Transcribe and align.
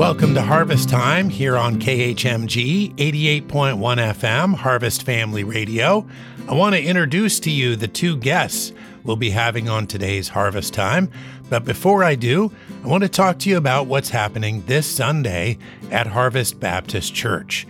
Welcome 0.00 0.32
to 0.36 0.40
Harvest 0.40 0.88
Time 0.88 1.28
here 1.28 1.58
on 1.58 1.78
KHMG 1.78 2.94
88.1 2.96 3.44
FM, 3.44 4.54
Harvest 4.54 5.02
Family 5.02 5.44
Radio. 5.44 6.08
I 6.48 6.54
want 6.54 6.74
to 6.74 6.82
introduce 6.82 7.38
to 7.40 7.50
you 7.50 7.76
the 7.76 7.86
two 7.86 8.16
guests 8.16 8.72
we'll 9.04 9.16
be 9.16 9.28
having 9.28 9.68
on 9.68 9.86
today's 9.86 10.30
Harvest 10.30 10.72
Time. 10.72 11.10
But 11.50 11.66
before 11.66 12.02
I 12.02 12.14
do, 12.14 12.50
I 12.82 12.86
want 12.86 13.02
to 13.02 13.10
talk 13.10 13.40
to 13.40 13.50
you 13.50 13.58
about 13.58 13.88
what's 13.88 14.08
happening 14.08 14.64
this 14.64 14.86
Sunday 14.86 15.58
at 15.90 16.06
Harvest 16.06 16.58
Baptist 16.58 17.14
Church. 17.14 17.66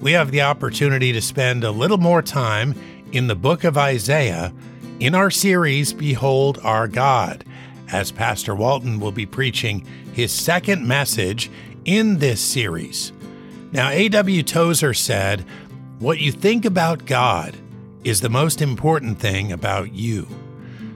We 0.00 0.12
have 0.12 0.30
the 0.30 0.40
opportunity 0.40 1.12
to 1.12 1.20
spend 1.20 1.64
a 1.64 1.70
little 1.70 1.98
more 1.98 2.22
time 2.22 2.74
in 3.12 3.26
the 3.26 3.36
book 3.36 3.62
of 3.62 3.76
Isaiah 3.76 4.54
in 5.00 5.14
our 5.14 5.30
series, 5.30 5.92
Behold 5.92 6.58
Our 6.62 6.88
God, 6.88 7.44
as 7.92 8.10
Pastor 8.10 8.54
Walton 8.54 9.00
will 9.00 9.12
be 9.12 9.26
preaching 9.26 9.86
his 10.14 10.32
second 10.32 10.88
message 10.88 11.50
in 11.84 12.18
this 12.18 12.40
series. 12.40 13.12
Now, 13.72 13.90
A.W. 13.90 14.42
Tozer 14.42 14.94
said, 14.94 15.44
What 15.98 16.20
you 16.20 16.32
think 16.32 16.64
about 16.64 17.06
God 17.06 17.56
is 18.04 18.20
the 18.20 18.28
most 18.28 18.62
important 18.62 19.18
thing 19.18 19.50
about 19.50 19.92
you. 19.92 20.28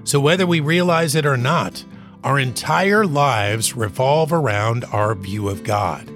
So, 0.05 0.20
whether 0.20 0.47
we 0.47 0.61
realize 0.61 1.14
it 1.14 1.27
or 1.27 1.37
not, 1.37 1.84
our 2.24 2.38
entire 2.38 3.06
lives 3.06 3.77
revolve 3.77 4.33
around 4.33 4.84
our 4.87 5.14
view 5.14 5.48
of 5.48 5.64
God. 5.64 6.11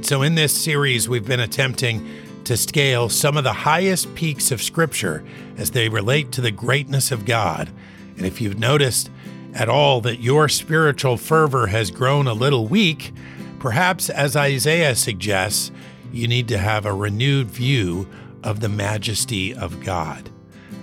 So, 0.00 0.22
in 0.22 0.34
this 0.34 0.56
series, 0.56 1.08
we've 1.08 1.26
been 1.26 1.40
attempting 1.40 2.08
to 2.44 2.56
scale 2.56 3.08
some 3.08 3.36
of 3.36 3.44
the 3.44 3.52
highest 3.52 4.14
peaks 4.14 4.50
of 4.50 4.62
Scripture 4.62 5.22
as 5.56 5.72
they 5.72 5.88
relate 5.88 6.32
to 6.32 6.40
the 6.40 6.50
greatness 6.50 7.10
of 7.12 7.26
God. 7.26 7.68
And 8.16 8.24
if 8.24 8.40
you've 8.40 8.58
noticed 8.58 9.10
at 9.54 9.68
all 9.68 10.00
that 10.00 10.20
your 10.20 10.48
spiritual 10.48 11.16
fervor 11.16 11.66
has 11.66 11.90
grown 11.90 12.26
a 12.26 12.32
little 12.32 12.66
weak, 12.66 13.12
perhaps 13.58 14.10
as 14.10 14.36
Isaiah 14.36 14.94
suggests, 14.94 15.70
you 16.12 16.26
need 16.28 16.48
to 16.48 16.58
have 16.58 16.86
a 16.86 16.92
renewed 16.92 17.48
view 17.48 18.08
of 18.42 18.60
the 18.60 18.68
majesty 18.68 19.54
of 19.54 19.84
God. 19.84 20.30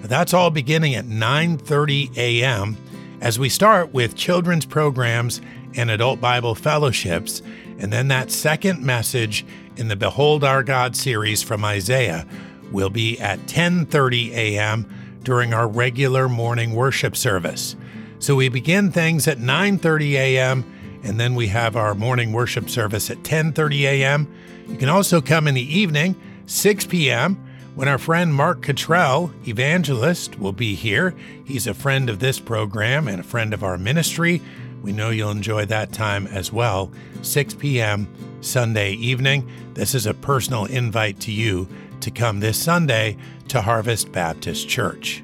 That's 0.02 0.34
all 0.34 0.52
beginning 0.52 0.94
at 0.94 1.06
9:30 1.06 2.16
a.m. 2.16 2.78
as 3.22 3.40
we 3.40 3.50
start 3.50 3.92
with 3.92 4.16
children's 4.16 4.66
programs 4.66 5.42
and 5.76 5.90
adult 5.90 6.22
Bible 6.22 6.54
fellowships, 6.54 7.42
and 7.80 7.92
then 7.92 8.08
that 8.10 8.30
second 8.30 8.84
message 8.84 9.46
in 9.78 9.88
the 9.88 9.96
Behold 9.96 10.44
Our 10.44 10.64
God 10.64 10.96
series 10.96 11.42
from 11.42 11.66
Isaiah 11.66 12.28
will 12.72 12.92
be 12.92 13.20
at 13.20 13.40
10:30 13.48 14.32
a.m. 14.34 14.88
during 15.24 15.54
our 15.54 15.68
regular 15.68 16.30
morning 16.30 16.74
worship 16.74 17.16
service. 17.16 17.76
So 18.20 18.36
we 18.36 18.48
begin 18.50 18.92
things 18.92 19.28
at 19.28 19.40
9:30 19.40 20.14
a.m. 20.14 20.75
and 21.06 21.20
then 21.20 21.36
we 21.36 21.48
have 21.48 21.78
our 21.78 21.96
morning 21.96 22.34
worship 22.34 22.70
service 22.70 23.10
at 23.10 23.24
10:30 23.24 23.82
a.m. 23.84 24.28
You 24.68 24.76
can 24.76 24.90
also 24.90 25.22
come 25.22 25.48
in 25.48 25.54
the 25.54 25.78
evening, 25.78 26.16
6 26.48 26.86
p.m 26.88 27.42
when 27.76 27.90
our 27.90 27.98
friend 27.98 28.34
Mark 28.34 28.62
Cottrell, 28.62 29.32
evangelist, 29.46 30.40
will 30.40 30.54
be 30.54 30.76
here. 30.76 31.14
He's 31.44 31.68
a 31.68 31.74
friend 31.74 32.10
of 32.10 32.20
this 32.20 32.40
program 32.40 33.10
and 33.10 33.20
a 33.20 33.24
friend 33.24 33.54
of 33.54 33.64
our 33.64 33.78
ministry. 33.78 34.42
We 34.82 34.94
know 34.94 35.10
you'll 35.10 35.32
enjoy 35.32 35.66
that 35.66 35.92
time 35.92 36.26
as 36.28 36.54
well. 36.54 36.90
6 37.22 37.56
p.m. 37.56 38.08
Sunday 38.40 38.94
evening. 38.94 39.50
This 39.74 39.94
is 39.94 40.06
a 40.06 40.14
personal 40.14 40.66
invite 40.66 41.20
to 41.22 41.34
you 41.34 41.68
to 42.00 42.12
come 42.12 42.40
this 42.40 42.58
Sunday 42.58 43.18
to 43.50 43.62
Harvest 43.62 44.12
Baptist 44.14 44.70
Church. 44.70 45.22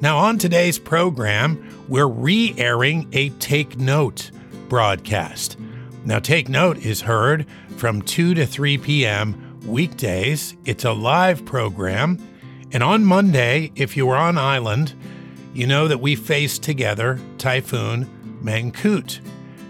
Now, 0.00 0.18
on 0.18 0.38
today's 0.38 0.78
program, 0.78 1.84
we're 1.88 2.08
re 2.08 2.52
airing 2.58 3.08
a 3.12 3.28
Take 3.30 3.78
Note 3.78 4.32
broadcast. 4.68 5.58
Now, 6.04 6.18
Take 6.18 6.48
Note 6.48 6.78
is 6.78 7.02
heard 7.02 7.46
from 7.76 8.02
2 8.02 8.34
to 8.34 8.46
3 8.46 8.78
p.m 8.78 9.44
weekdays. 9.66 10.56
It's 10.64 10.84
a 10.84 10.92
live 10.92 11.44
program. 11.44 12.18
And 12.72 12.82
on 12.82 13.04
Monday, 13.04 13.72
if 13.76 13.96
you 13.96 14.06
were 14.06 14.16
on 14.16 14.38
island, 14.38 14.94
you 15.52 15.66
know 15.66 15.88
that 15.88 16.00
we 16.00 16.16
faced 16.16 16.62
together 16.62 17.18
Typhoon 17.38 18.06
Mangkhut. 18.42 19.20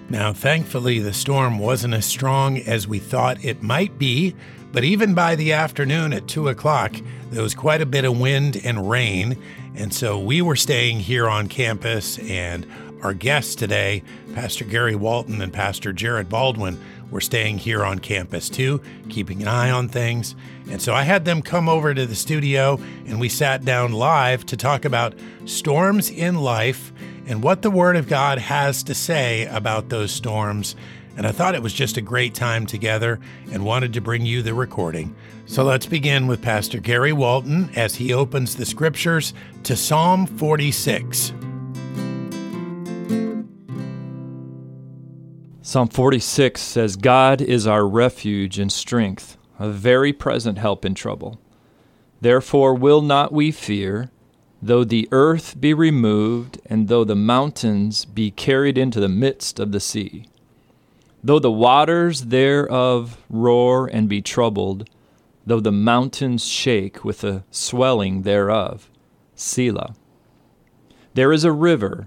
Now, 0.09 0.33
thankfully, 0.33 0.99
the 0.99 1.13
storm 1.13 1.59
wasn't 1.59 1.95
as 1.95 2.07
strong 2.07 2.59
as 2.59 2.89
we 2.89 2.99
thought 2.99 3.45
it 3.45 3.63
might 3.63 3.99
be, 3.99 4.35
but 4.73 4.85
even 4.85 5.15
by 5.15 5.35
the 5.35 5.53
afternoon 5.53 6.13
at 6.13 6.27
2 6.27 6.49
o'clock, 6.49 6.95
there 7.31 7.43
was 7.43 7.55
quite 7.55 7.81
a 7.81 7.87
bit 7.87 8.05
of 8.05 8.19
wind 8.19 8.61
and 8.65 8.89
rain. 8.89 9.41
And 9.77 9.93
so 9.93 10.19
we 10.19 10.43
were 10.43 10.57
staying 10.57 11.01
here 11.01 11.29
on 11.29 11.49
campus, 11.49 12.19
and 12.19 12.67
our 13.05 13.13
guests 13.15 13.55
today, 13.55 14.03
Pastor 14.35 14.65
Gary 14.65 14.97
Walton 14.97 15.43
and 15.43 15.53
Pastor 15.53 15.93
Jared 15.93 16.31
Baldwin, 16.31 16.81
were 17.11 17.21
staying 17.21 17.59
here 17.59 17.85
on 17.85 17.99
campus 17.99 18.49
too, 18.49 18.81
keeping 19.11 19.43
an 19.43 19.47
eye 19.47 19.71
on 19.71 19.89
things. 19.89 20.35
And 20.71 20.81
so 20.81 20.95
I 20.95 21.03
had 21.03 21.27
them 21.27 21.43
come 21.43 21.69
over 21.69 21.93
to 21.93 22.07
the 22.07 22.15
studio 22.15 22.81
and 23.07 23.21
we 23.21 23.29
sat 23.29 23.63
down 23.65 23.93
live 23.93 24.47
to 24.47 24.57
talk 24.57 24.87
about 24.87 25.15
storms 25.45 26.11
in 26.11 26.37
life 26.37 26.93
and 27.27 27.43
what 27.43 27.61
the 27.61 27.71
Word 27.71 27.97
of 27.97 28.09
God 28.09 28.39
has 28.39 28.83
to 28.85 28.95
say 28.95 29.45
about 29.47 29.91
those 29.91 30.11
storms. 30.11 30.75
And 31.17 31.27
I 31.27 31.31
thought 31.31 31.55
it 31.55 31.63
was 31.63 31.75
just 31.75 31.99
a 31.99 32.03
great 32.03 32.35
time 32.35 32.65
together 32.65 33.21
and 33.53 33.65
wanted 33.65 33.93
to 33.93 34.01
bring 34.01 34.25
you 34.25 34.43
the 34.43 34.55
recording. 34.55 35.15
So 35.45 35.63
let's 35.63 35.87
begin 35.87 36.27
with 36.27 36.41
Pastor 36.41 36.81
Gary 36.81 37.13
Walton 37.13 37.71
as 37.77 37.95
he 37.95 38.15
opens 38.15 38.57
the 38.57 38.65
scriptures 38.65 39.35
to 39.65 39.77
Psalm 39.77 40.27
46. 40.27 41.35
Psalm 45.75 45.89
46 45.89 46.63
says, 46.63 46.95
God 46.95 47.41
is 47.41 47.67
our 47.67 47.85
refuge 47.85 48.61
and 48.61 48.71
strength, 48.71 49.37
a 49.59 49.69
very 49.69 50.13
present 50.13 50.57
help 50.57 50.85
in 50.85 50.95
trouble. 50.95 51.41
Therefore 52.21 52.77
will 52.77 53.03
not 53.03 53.33
we 53.33 53.51
fear, 53.51 54.13
though 54.63 54.85
the 54.85 55.09
earth 55.11 55.61
be 55.61 55.75
removed, 55.75 56.61
and 56.67 56.87
though 56.87 57.03
the 57.03 57.17
mountains 57.17 58.05
be 58.05 58.31
carried 58.31 58.79
into 58.79 59.01
the 59.01 59.09
midst 59.09 59.59
of 59.59 59.73
the 59.73 59.81
sea. 59.81 60.29
Though 61.25 61.41
the 61.41 61.51
waters 61.51 62.27
thereof 62.27 63.21
roar 63.29 63.89
and 63.89 64.09
be 64.09 64.23
troubled, 64.23 64.89
though 65.45 65.59
the 65.59 65.73
mountains 65.73 66.47
shake 66.47 67.05
with 67.05 67.23
the 67.23 67.43
swelling 67.51 68.23
thereof. 68.23 68.89
Selah. 69.35 69.97
There 71.15 71.33
is 71.33 71.43
a 71.43 71.51
river 71.51 72.07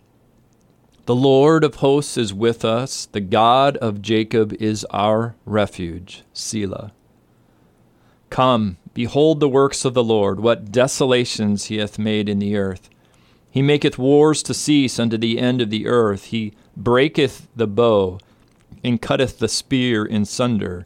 The 1.05 1.15
Lord 1.15 1.63
of 1.63 1.75
hosts 1.75 2.15
is 2.15 2.33
with 2.33 2.63
us. 2.63 3.07
The 3.07 3.21
God 3.21 3.75
of 3.77 4.01
Jacob 4.03 4.53
is 4.53 4.85
our 4.91 5.35
refuge. 5.45 6.23
Selah. 6.31 6.91
Come, 8.29 8.77
behold 8.93 9.39
the 9.39 9.49
works 9.49 9.83
of 9.83 9.93
the 9.93 10.03
Lord, 10.03 10.39
what 10.39 10.71
desolations 10.71 11.65
he 11.65 11.77
hath 11.77 11.97
made 11.97 12.29
in 12.29 12.39
the 12.39 12.55
earth. 12.55 12.89
He 13.49 13.61
maketh 13.61 13.97
wars 13.97 14.43
to 14.43 14.53
cease 14.53 14.99
unto 14.99 15.17
the 15.17 15.39
end 15.39 15.59
of 15.59 15.69
the 15.71 15.87
earth. 15.87 16.25
He 16.25 16.53
breaketh 16.77 17.47
the 17.55 17.67
bow, 17.67 18.19
and 18.83 19.01
cutteth 19.01 19.39
the 19.39 19.49
spear 19.49 20.05
in 20.05 20.23
sunder. 20.23 20.85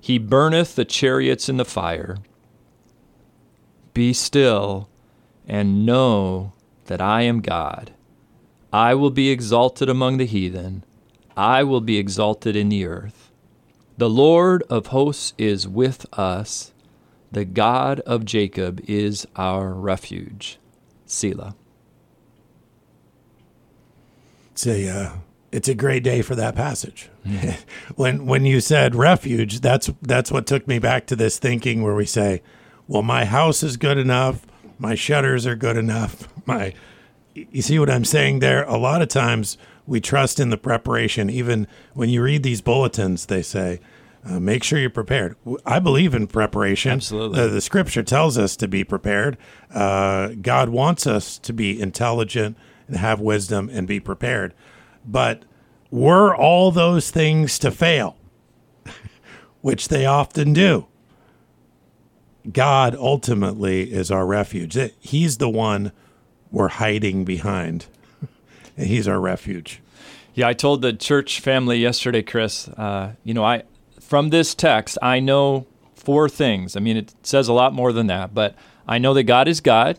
He 0.00 0.18
burneth 0.18 0.76
the 0.76 0.84
chariots 0.84 1.48
in 1.48 1.56
the 1.56 1.64
fire. 1.64 2.16
Be 3.92 4.12
still, 4.12 4.88
and 5.46 5.84
know 5.84 6.52
that 6.86 7.00
I 7.00 7.22
am 7.22 7.40
God. 7.40 7.92
I 8.72 8.94
will 8.94 9.10
be 9.10 9.30
exalted 9.30 9.88
among 9.88 10.18
the 10.18 10.26
heathen, 10.26 10.84
I 11.36 11.62
will 11.62 11.80
be 11.80 11.98
exalted 11.98 12.56
in 12.56 12.68
the 12.68 12.84
earth. 12.86 13.30
The 13.96 14.10
Lord 14.10 14.62
of 14.70 14.88
hosts 14.88 15.32
is 15.38 15.66
with 15.66 16.06
us, 16.18 16.72
the 17.32 17.44
God 17.44 18.00
of 18.00 18.24
Jacob 18.24 18.80
is 18.88 19.26
our 19.36 19.72
refuge. 19.72 20.58
Selah. 21.06 21.56
It's 24.52 24.66
a, 24.66 24.88
uh, 24.88 25.12
it's 25.52 25.68
a 25.68 25.74
great 25.74 26.02
day 26.02 26.22
for 26.22 26.34
that 26.34 26.54
passage. 26.54 27.08
Mm-hmm. 27.26 27.60
when 27.96 28.26
when 28.26 28.44
you 28.44 28.60
said 28.60 28.94
refuge, 28.94 29.60
that's 29.60 29.90
that's 30.02 30.30
what 30.30 30.46
took 30.46 30.66
me 30.68 30.78
back 30.78 31.06
to 31.06 31.16
this 31.16 31.38
thinking 31.38 31.82
where 31.82 31.94
we 31.94 32.06
say, 32.06 32.42
well, 32.86 33.02
my 33.02 33.24
house 33.24 33.62
is 33.62 33.76
good 33.76 33.98
enough, 33.98 34.46
my 34.78 34.94
shutters 34.94 35.46
are 35.46 35.56
good 35.56 35.76
enough, 35.76 36.28
my 36.46 36.74
you 37.50 37.62
see 37.62 37.78
what 37.78 37.90
I'm 37.90 38.04
saying 38.04 38.40
there? 38.40 38.64
A 38.64 38.76
lot 38.76 39.02
of 39.02 39.08
times 39.08 39.58
we 39.86 40.00
trust 40.00 40.38
in 40.38 40.50
the 40.50 40.56
preparation. 40.56 41.30
Even 41.30 41.66
when 41.94 42.08
you 42.08 42.22
read 42.22 42.42
these 42.42 42.60
bulletins, 42.60 43.26
they 43.26 43.42
say, 43.42 43.80
Uh, 44.24 44.40
make 44.40 44.64
sure 44.64 44.78
you're 44.78 44.90
prepared. 44.90 45.36
I 45.64 45.78
believe 45.78 46.14
in 46.14 46.26
preparation. 46.26 46.92
Absolutely. 46.92 47.40
Uh, 47.40 47.46
the 47.46 47.60
scripture 47.60 48.02
tells 48.02 48.36
us 48.36 48.56
to 48.56 48.68
be 48.68 48.84
prepared. 48.84 49.38
Uh, 49.72 50.30
God 50.40 50.68
wants 50.68 51.06
us 51.06 51.38
to 51.38 51.52
be 51.52 51.80
intelligent 51.80 52.56
and 52.88 52.96
have 52.96 53.20
wisdom 53.20 53.70
and 53.72 53.86
be 53.86 54.00
prepared. 54.00 54.54
But 55.06 55.44
were 55.90 56.34
all 56.34 56.70
those 56.70 57.10
things 57.10 57.58
to 57.60 57.70
fail, 57.70 58.16
which 59.60 59.88
they 59.88 60.04
often 60.04 60.52
do, 60.52 60.86
God 62.52 62.94
ultimately 62.96 63.92
is 63.92 64.10
our 64.10 64.26
refuge. 64.26 64.76
He's 64.98 65.38
the 65.38 65.48
one 65.50 65.92
we're 66.50 66.68
hiding 66.68 67.24
behind, 67.24 67.86
and 68.76 68.86
He's 68.86 69.08
our 69.08 69.20
refuge. 69.20 69.80
Yeah, 70.34 70.48
I 70.48 70.52
told 70.52 70.82
the 70.82 70.92
church 70.92 71.40
family 71.40 71.78
yesterday, 71.78 72.22
Chris. 72.22 72.68
Uh, 72.68 73.14
you 73.24 73.34
know, 73.34 73.44
I 73.44 73.64
from 74.00 74.30
this 74.30 74.54
text, 74.54 74.96
I 75.02 75.20
know 75.20 75.66
four 75.94 76.28
things. 76.28 76.76
I 76.76 76.80
mean, 76.80 76.96
it 76.96 77.14
says 77.22 77.48
a 77.48 77.52
lot 77.52 77.74
more 77.74 77.92
than 77.92 78.06
that, 78.06 78.32
but 78.34 78.54
I 78.86 78.98
know 78.98 79.12
that 79.14 79.24
God 79.24 79.48
is 79.48 79.60
God, 79.60 79.98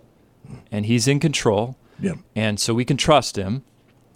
and 0.72 0.86
He's 0.86 1.07
in 1.07 1.19
control, 1.19 1.78
yeah. 2.00 2.13
and 2.36 2.60
so 2.60 2.74
we 2.74 2.86
can 2.86 2.98
trust 2.98 3.36
Him. 3.36 3.63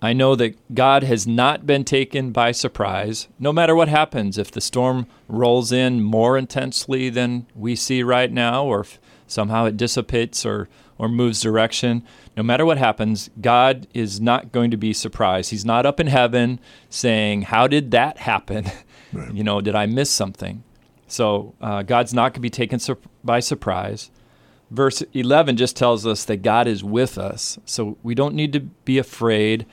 I 0.01 0.12
know 0.12 0.35
that 0.35 0.75
God 0.75 1.03
has 1.03 1.25
not 1.25 1.65
been 1.65 1.85
taken 1.85 2.31
by 2.31 2.51
surprise, 2.51 3.30
no 3.39 3.53
matter 3.53 3.74
what 3.74 3.88
happens. 3.88 4.38
If 4.38 4.51
the 4.51 4.59
storm 4.59 5.07
rolls 5.30 5.71
in 5.71 6.01
more 6.01 6.38
intensely 6.38 7.09
than 7.09 7.45
we 7.56 7.75
see 7.77 8.03
right 8.03 8.30
now, 8.30 8.65
or 8.65 8.81
if 8.81 9.00
somehow 9.27 9.63
it 9.65 9.77
dissipates 9.77 10.45
or, 10.45 10.68
or 11.03 11.09
moves 11.09 11.41
direction, 11.41 12.01
no 12.38 12.44
matter 12.44 12.65
what 12.65 12.77
happens, 12.77 13.29
God 13.41 13.88
is 13.94 14.21
not 14.21 14.53
going 14.53 14.71
to 14.71 14.77
be 14.77 14.94
surprised. 14.94 15.51
He's 15.51 15.65
not 15.65 15.85
up 15.85 16.00
in 16.00 16.07
heaven 16.07 16.61
saying, 16.89 17.44
How 17.44 17.67
did 17.67 17.91
that 17.91 18.19
happen? 18.19 18.71
Right. 19.15 19.31
you 19.31 19.44
know, 19.44 19.61
did 19.61 19.75
I 19.75 19.85
miss 19.85 20.09
something? 20.09 20.63
So 21.07 21.53
uh, 21.61 21.83
God's 21.83 22.15
not 22.15 22.29
going 22.29 22.33
to 22.33 22.39
be 22.39 22.50
taken 22.50 22.79
sur- 22.79 22.97
by 23.23 23.41
surprise. 23.41 24.09
Verse 24.71 25.03
11 25.13 25.55
just 25.55 25.75
tells 25.75 26.07
us 26.07 26.25
that 26.25 26.38
God 26.38 26.65
is 26.65 26.83
with 26.83 27.19
us. 27.19 27.59
So 27.63 27.95
we 28.01 28.15
don't 28.15 28.33
need 28.33 28.51
to 28.53 28.59
be 28.59 28.97
afraid. 28.97 29.67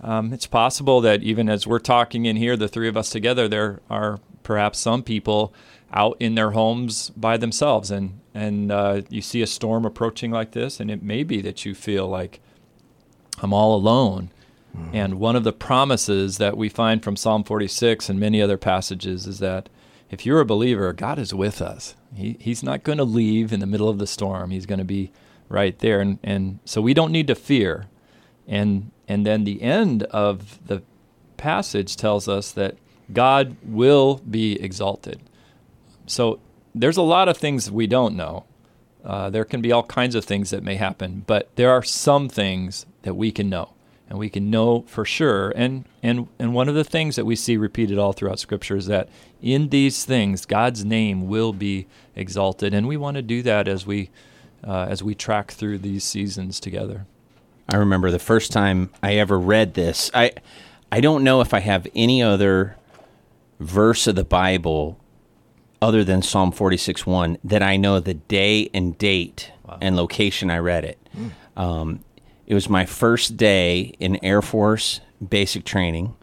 Um, 0.00 0.32
it's 0.32 0.46
possible 0.46 1.02
that 1.02 1.22
even 1.22 1.50
as 1.50 1.66
we're 1.66 1.80
talking 1.80 2.24
in 2.24 2.36
here, 2.36 2.56
the 2.56 2.66
three 2.66 2.88
of 2.88 2.96
us 2.96 3.10
together, 3.10 3.46
there 3.46 3.82
are 3.90 4.20
perhaps 4.42 4.78
some 4.78 5.02
people 5.02 5.52
out 5.92 6.16
in 6.18 6.34
their 6.34 6.52
homes 6.52 7.10
by 7.10 7.36
themselves, 7.36 7.90
and 7.90 8.18
and 8.34 8.72
uh, 8.72 9.02
you 9.08 9.22
see 9.22 9.42
a 9.42 9.46
storm 9.46 9.84
approaching 9.84 10.30
like 10.30 10.52
this, 10.52 10.80
and 10.80 10.90
it 10.90 11.02
may 11.02 11.22
be 11.22 11.40
that 11.42 11.64
you 11.64 11.74
feel 11.74 12.08
like 12.08 12.40
I'm 13.40 13.52
all 13.52 13.74
alone. 13.74 14.30
Mm-hmm. 14.76 14.96
And 14.96 15.20
one 15.20 15.36
of 15.36 15.44
the 15.44 15.52
promises 15.52 16.38
that 16.38 16.56
we 16.56 16.68
find 16.68 17.02
from 17.02 17.16
Psalm 17.16 17.44
46 17.44 18.08
and 18.08 18.18
many 18.18 18.40
other 18.40 18.56
passages 18.56 19.26
is 19.26 19.38
that 19.40 19.68
if 20.10 20.24
you're 20.24 20.40
a 20.40 20.46
believer, 20.46 20.92
God 20.92 21.18
is 21.18 21.34
with 21.34 21.60
us. 21.60 21.94
He, 22.14 22.36
he's 22.40 22.62
not 22.62 22.84
going 22.84 22.98
to 22.98 23.04
leave 23.04 23.52
in 23.52 23.60
the 23.60 23.66
middle 23.66 23.88
of 23.88 23.98
the 23.98 24.06
storm. 24.06 24.50
He's 24.50 24.66
going 24.66 24.78
to 24.78 24.84
be 24.84 25.10
right 25.48 25.78
there, 25.78 26.00
and 26.00 26.18
and 26.22 26.58
so 26.64 26.80
we 26.80 26.94
don't 26.94 27.12
need 27.12 27.26
to 27.26 27.34
fear. 27.34 27.86
And 28.46 28.90
and 29.08 29.26
then 29.26 29.44
the 29.44 29.62
end 29.62 30.04
of 30.04 30.66
the 30.66 30.82
passage 31.36 31.96
tells 31.96 32.28
us 32.28 32.52
that 32.52 32.76
God 33.12 33.56
will 33.62 34.20
be 34.28 34.60
exalted. 34.60 35.20
So 36.06 36.40
there's 36.74 36.96
a 36.96 37.02
lot 37.02 37.28
of 37.28 37.36
things 37.36 37.70
we 37.70 37.86
don't 37.86 38.16
know. 38.16 38.44
Uh, 39.04 39.30
there 39.30 39.44
can 39.44 39.60
be 39.60 39.72
all 39.72 39.82
kinds 39.82 40.14
of 40.14 40.24
things 40.24 40.50
that 40.50 40.62
may 40.62 40.76
happen, 40.76 41.24
but 41.26 41.54
there 41.56 41.70
are 41.70 41.82
some 41.82 42.28
things 42.28 42.86
that 43.02 43.14
we 43.14 43.32
can 43.32 43.48
know, 43.48 43.70
and 44.08 44.18
we 44.18 44.30
can 44.30 44.48
know 44.48 44.82
for 44.82 45.04
sure. 45.04 45.50
And 45.56 45.84
and 46.02 46.28
and 46.38 46.54
one 46.54 46.68
of 46.68 46.76
the 46.76 46.84
things 46.84 47.16
that 47.16 47.24
we 47.24 47.34
see 47.34 47.56
repeated 47.56 47.98
all 47.98 48.12
throughout 48.12 48.38
Scripture 48.38 48.76
is 48.76 48.86
that 48.86 49.08
in 49.40 49.70
these 49.70 50.04
things, 50.04 50.46
God's 50.46 50.84
name 50.84 51.26
will 51.26 51.52
be 51.52 51.86
exalted, 52.14 52.72
and 52.72 52.86
we 52.86 52.96
want 52.96 53.16
to 53.16 53.22
do 53.22 53.42
that 53.42 53.66
as 53.66 53.84
we 53.86 54.10
uh, 54.64 54.86
as 54.88 55.02
we 55.02 55.16
track 55.16 55.50
through 55.50 55.78
these 55.78 56.04
seasons 56.04 56.60
together. 56.60 57.06
I 57.68 57.76
remember 57.76 58.10
the 58.10 58.18
first 58.20 58.52
time 58.52 58.90
I 59.02 59.14
ever 59.14 59.38
read 59.38 59.74
this. 59.74 60.12
I 60.14 60.32
I 60.92 61.00
don't 61.00 61.24
know 61.24 61.40
if 61.40 61.52
I 61.52 61.60
have 61.60 61.88
any 61.94 62.22
other 62.22 62.76
verse 63.58 64.06
of 64.06 64.14
the 64.14 64.24
Bible 64.24 64.98
other 65.82 66.04
than 66.04 66.22
Psalm 66.22 66.52
46 66.52 67.04
1 67.04 67.38
that 67.44 67.62
I 67.62 67.76
know 67.76 68.00
the 68.00 68.14
day 68.14 68.70
and 68.72 68.96
date 68.96 69.50
wow. 69.66 69.78
and 69.82 69.96
location 69.96 70.48
I 70.48 70.58
read 70.58 70.84
it. 70.84 70.98
Mm. 71.14 71.60
Um, 71.60 72.04
it 72.46 72.54
was 72.54 72.68
my 72.68 72.86
first 72.86 73.36
day 73.36 73.92
in 73.98 74.24
Air 74.24 74.40
Force 74.40 75.00
basic 75.28 75.64
training. 75.64 76.16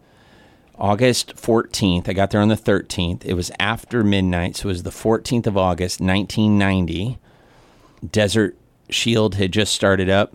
August 0.76 1.36
14th. 1.36 2.08
I 2.08 2.14
got 2.14 2.30
there 2.30 2.40
on 2.40 2.48
the 2.48 2.56
13th. 2.56 3.24
It 3.26 3.34
was 3.34 3.52
after 3.60 4.02
midnight, 4.02 4.56
so 4.56 4.68
it 4.68 4.72
was 4.72 4.82
the 4.82 4.90
14th 4.90 5.46
of 5.46 5.58
August, 5.58 6.00
1990. 6.00 7.18
Desert 8.10 8.56
Shield 8.88 9.34
had 9.34 9.52
just 9.52 9.74
started 9.74 10.08
up 10.08 10.34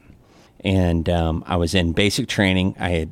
and 0.66 1.10
um, 1.10 1.44
I 1.48 1.56
was 1.56 1.76
in 1.76 1.94
basic 1.94 2.28
training. 2.28 2.76
I 2.80 2.90
had 2.90 3.10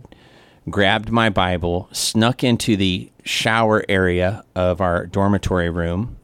grabbed 0.70 1.12
my 1.12 1.30
Bible, 1.30 1.90
snuck 1.92 2.44
into 2.44 2.76
the 2.76 3.12
shower 3.24 3.84
area 3.90 4.44
of 4.56 4.82
our 4.82 5.06
dormitory 5.06 5.70
room, 5.70 6.18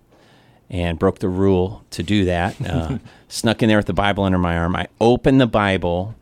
and 0.69 0.99
broke 0.99 1.19
the 1.19 1.29
rule 1.29 1.83
to 1.91 2.03
do 2.03 2.25
that. 2.25 2.55
Uh, 2.65 2.99
snuck 3.27 3.63
in 3.63 3.69
there 3.69 3.77
with 3.77 3.87
the 3.87 3.93
Bible 3.93 4.23
under 4.23 4.37
my 4.37 4.57
arm. 4.57 4.75
I 4.75 4.87
opened 5.01 5.41
the 5.41 5.47
Bible 5.47 6.15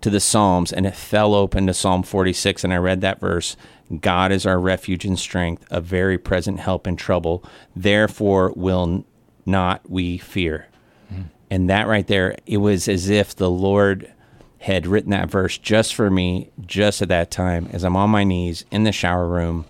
to 0.00 0.10
the 0.10 0.20
Psalms, 0.20 0.72
and 0.72 0.86
it 0.86 0.94
fell 0.94 1.34
open 1.34 1.66
to 1.66 1.74
Psalm 1.74 2.02
46, 2.02 2.64
and 2.64 2.72
I 2.72 2.76
read 2.76 3.00
that 3.00 3.20
verse. 3.20 3.56
God 4.00 4.32
is 4.32 4.46
our 4.46 4.58
refuge 4.58 5.04
and 5.04 5.18
strength, 5.18 5.64
a 5.70 5.80
very 5.80 6.18
present 6.18 6.60
help 6.60 6.86
in 6.86 6.96
trouble. 6.96 7.44
Therefore, 7.76 8.52
will 8.56 9.04
not 9.46 9.88
we 9.88 10.18
fear. 10.18 10.68
Mm. 11.12 11.24
And 11.50 11.70
that 11.70 11.86
right 11.86 12.06
there, 12.06 12.36
it 12.46 12.58
was 12.58 12.88
as 12.88 13.08
if 13.08 13.36
the 13.36 13.50
Lord 13.50 14.12
had 14.64 14.86
written 14.86 15.10
that 15.10 15.28
verse 15.28 15.58
just 15.58 15.94
for 15.94 16.10
me, 16.10 16.50
just 16.64 17.02
at 17.02 17.08
that 17.08 17.30
time, 17.30 17.68
as 17.72 17.84
I'm 17.84 17.96
on 17.96 18.08
my 18.08 18.24
knees 18.24 18.64
in 18.70 18.84
the 18.84 18.92
shower 18.92 19.28
room 19.28 19.66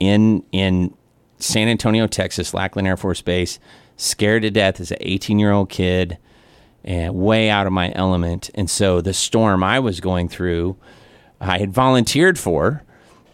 in 0.00 0.42
in 0.50 0.92
San 1.38 1.68
Antonio, 1.68 2.08
Texas, 2.08 2.52
Lackland 2.52 2.88
Air 2.88 2.96
Force 2.96 3.22
Base, 3.22 3.60
scared 3.96 4.42
to 4.42 4.50
death 4.50 4.80
as 4.80 4.90
an 4.90 4.98
18 5.00 5.38
year 5.38 5.52
old 5.52 5.68
kid 5.68 6.18
and 6.82 7.14
way 7.14 7.48
out 7.48 7.68
of 7.68 7.72
my 7.72 7.92
element. 7.94 8.50
And 8.56 8.68
so 8.68 9.00
the 9.00 9.14
storm 9.14 9.62
I 9.62 9.78
was 9.78 10.00
going 10.00 10.28
through, 10.28 10.76
I 11.40 11.58
had 11.58 11.72
volunteered 11.72 12.36
for, 12.36 12.82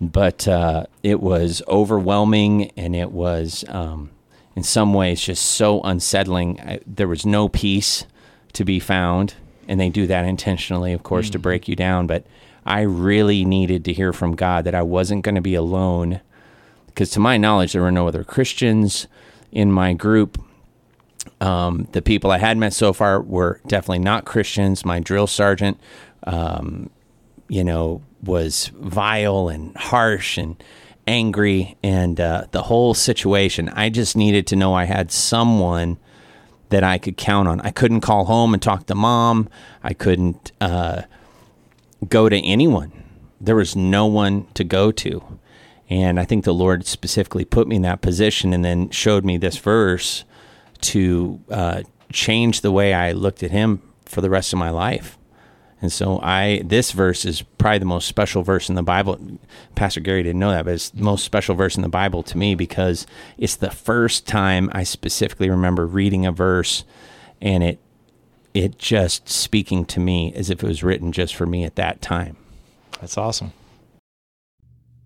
but 0.03 0.47
uh, 0.47 0.85
it 1.03 1.21
was 1.21 1.63
overwhelming 1.67 2.73
and 2.77 2.95
it 2.95 3.11
was, 3.11 3.65
um, 3.69 4.11
in 4.55 4.65
some 4.65 4.93
ways, 4.93 5.23
just 5.23 5.47
so 5.47 5.81
unsettling. 5.81 6.61
I, 6.61 6.81
there 6.87 7.09
was 7.09 7.25
no 7.25 7.49
peace 7.49 8.05
to 8.53 8.67
be 8.67 8.79
found 8.79 9.35
and 9.71 9.81
they 9.81 9.89
do 9.89 10.07
that 10.09 10.27
intentionally, 10.27 10.93
of 10.93 11.03
course, 11.05 11.27
mm-hmm. 11.27 11.33
to 11.33 11.39
break 11.39 11.69
you 11.69 11.77
down. 11.77 12.07
But 12.07 12.27
I 12.67 12.81
really 12.81 13.45
needed 13.45 13.85
to 13.87 13.93
hear 13.93 14.13
from 14.13 14.35
God 14.35 14.65
that 14.65 14.75
I 14.75 14.83
wasn't 14.83 15.23
going 15.23 15.37
to 15.37 15.41
be 15.41 15.55
alone, 15.55 16.21
because 16.87 17.11
to 17.11 17.21
my 17.21 17.39
knowledge, 17.39 17.73
there 17.73 17.83
were 17.83 17.93
no 17.93 18.09
other 18.09 18.25
Christians 18.25 19.07
in 19.53 19.71
my 19.71 19.95
group. 19.95 20.43
Um, 21.41 21.87
the 21.93 22.03
people 22.03 22.31
I 22.31 22.39
had 22.39 22.59
met 22.59 22.73
so 22.73 22.93
far 22.93 23.23
were 23.23 23.61
definitely 23.67 24.01
not 24.01 24.25
Christians. 24.25 24.85
My 24.85 24.99
drill 24.99 25.27
sergeant, 25.27 25.79
um, 26.25 26.91
you 27.49 27.63
know, 27.63 28.03
was 28.23 28.73
vile 28.75 29.49
and 29.49 29.77
harsh 29.77 30.37
and 30.37 30.63
angry, 31.07 31.77
and 31.83 32.21
uh, 32.21 32.45
the 32.51 32.63
whole 32.63 32.95
situation. 32.95 33.69
I 33.71 33.89
just 33.89 34.17
needed 34.17 34.47
to 34.49 34.57
know 34.57 34.75
I 34.75 34.85
had 34.85 35.11
someone 35.13 35.97
that 36.71 36.83
I 36.83 36.99
could 36.99 37.17
count 37.17 37.49
on. 37.49 37.61
I 37.61 37.71
couldn't 37.71 38.01
call 38.01 38.25
home 38.25 38.55
and 38.55 38.63
talk 38.63 38.87
to 38.87 38.95
mom. 38.95 39.49
I 39.83 39.93
couldn't 39.93 40.53
uh, 40.61 41.03
go 42.09 42.29
to 42.29 42.39
anyone. 42.39 42.93
There 43.41 43.57
was 43.57 43.77
no 43.77 44.07
one 44.07 44.47
to 44.55 44.65
go 44.65 44.91
to. 44.93 45.39
And 45.89 46.21
I 46.21 46.25
think 46.25 46.45
the 46.45 46.55
Lord 46.55 46.87
specifically 46.87 47.45
put 47.45 47.67
me 47.67 47.77
in 47.77 47.83
that 47.83 48.01
position 48.01 48.53
and 48.53 48.65
then 48.65 48.91
showed 48.91 49.25
me 49.25 49.37
this 49.37 49.57
verse 49.57 50.25
to 50.83 51.41
uh, 51.51 51.83
change 52.13 52.61
the 52.61 52.73
way 52.73 52.95
I 52.95 53.13
looked 53.13 53.43
at 53.43 53.51
Him 53.51 53.83
for 54.05 54.21
the 54.21 54.31
rest 54.31 54.53
of 54.53 54.59
my 54.59 54.71
life. 54.71 55.19
And 55.83 55.91
so 55.91 56.21
I 56.23 56.63
this 56.65 56.93
verse 56.93 57.25
is 57.25 57.43
probably 57.43 57.79
the 57.79 57.85
most 57.87 58.07
special 58.07 58.43
verse 58.43 58.69
in 58.69 58.75
the 58.75 58.83
Bible. 58.83 59.19
Pastor 59.75 60.01
Gary 60.01 60.23
didn't 60.23 60.39
know 60.39 60.51
that, 60.51 60.65
but 60.65 60.75
it's 60.75 60.91
the 60.91 61.03
most 61.03 61.25
special 61.25 61.55
verse 61.55 61.77
in 61.77 61.83
the 61.83 61.89
Bible 61.89 62.23
to 62.25 62.39
me 62.39 62.55
because 62.55 63.07
it's 63.39 63.57
the 63.57 63.71
first 63.71 64.27
time 64.27 64.69
I 64.73 64.85
specifically 64.85 65.49
remember 65.49 65.87
reading 65.87 66.27
a 66.27 66.33
verse 66.33 66.85
and 67.41 67.63
it 67.63 67.79
it 68.53 68.79
just 68.79 69.29
speaking 69.29 69.85
to 69.87 70.01
me 70.01 70.33
as 70.35 70.51
if 70.51 70.63
it 70.63 70.67
was 70.67 70.83
written 70.83 71.13
just 71.13 71.35
for 71.35 71.47
me 71.47 71.65
at 71.65 71.77
that 71.77 72.03
time. 72.03 72.37
That's 73.01 73.17
awesome. 73.17 73.53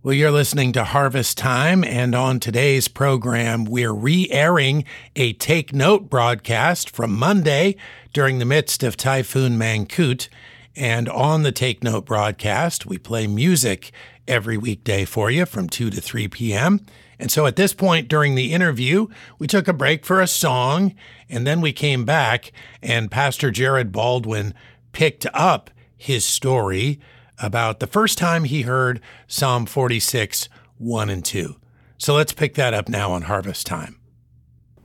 Well, 0.02 0.12
you're 0.12 0.30
listening 0.30 0.72
to 0.72 0.84
Harvest 0.84 1.38
Time, 1.38 1.82
and 1.82 2.14
on 2.14 2.38
today's 2.38 2.88
program, 2.88 3.64
we're 3.64 3.90
re 3.90 4.28
airing 4.30 4.84
a 5.16 5.32
Take 5.32 5.72
Note 5.72 6.10
broadcast 6.10 6.90
from 6.90 7.14
Monday 7.14 7.76
during 8.12 8.38
the 8.38 8.44
midst 8.44 8.82
of 8.82 8.98
Typhoon 8.98 9.56
Mangkhut. 9.58 10.28
And 10.76 11.08
on 11.08 11.42
the 11.42 11.52
Take 11.52 11.84
Note 11.84 12.04
broadcast, 12.04 12.84
we 12.84 12.98
play 12.98 13.26
music 13.26 13.92
every 14.26 14.56
weekday 14.56 15.04
for 15.04 15.30
you 15.30 15.46
from 15.46 15.68
2 15.68 15.90
to 15.90 16.00
3 16.00 16.28
p.m. 16.28 16.84
And 17.18 17.30
so 17.30 17.46
at 17.46 17.56
this 17.56 17.72
point 17.72 18.08
during 18.08 18.34
the 18.34 18.52
interview, 18.52 19.06
we 19.38 19.46
took 19.46 19.68
a 19.68 19.72
break 19.72 20.04
for 20.04 20.20
a 20.20 20.26
song, 20.26 20.94
and 21.28 21.46
then 21.46 21.60
we 21.60 21.72
came 21.72 22.04
back, 22.04 22.50
and 22.82 23.10
Pastor 23.10 23.50
Jared 23.50 23.92
Baldwin 23.92 24.52
picked 24.92 25.26
up 25.32 25.70
his 25.96 26.24
story 26.24 27.00
about 27.38 27.80
the 27.80 27.86
first 27.86 28.18
time 28.18 28.44
he 28.44 28.62
heard 28.62 29.00
Psalm 29.26 29.66
46, 29.66 30.48
1 30.78 31.10
and 31.10 31.24
2. 31.24 31.56
So 31.98 32.14
let's 32.14 32.32
pick 32.32 32.54
that 32.54 32.74
up 32.74 32.88
now 32.88 33.12
on 33.12 33.22
Harvest 33.22 33.66
Time. 33.66 33.98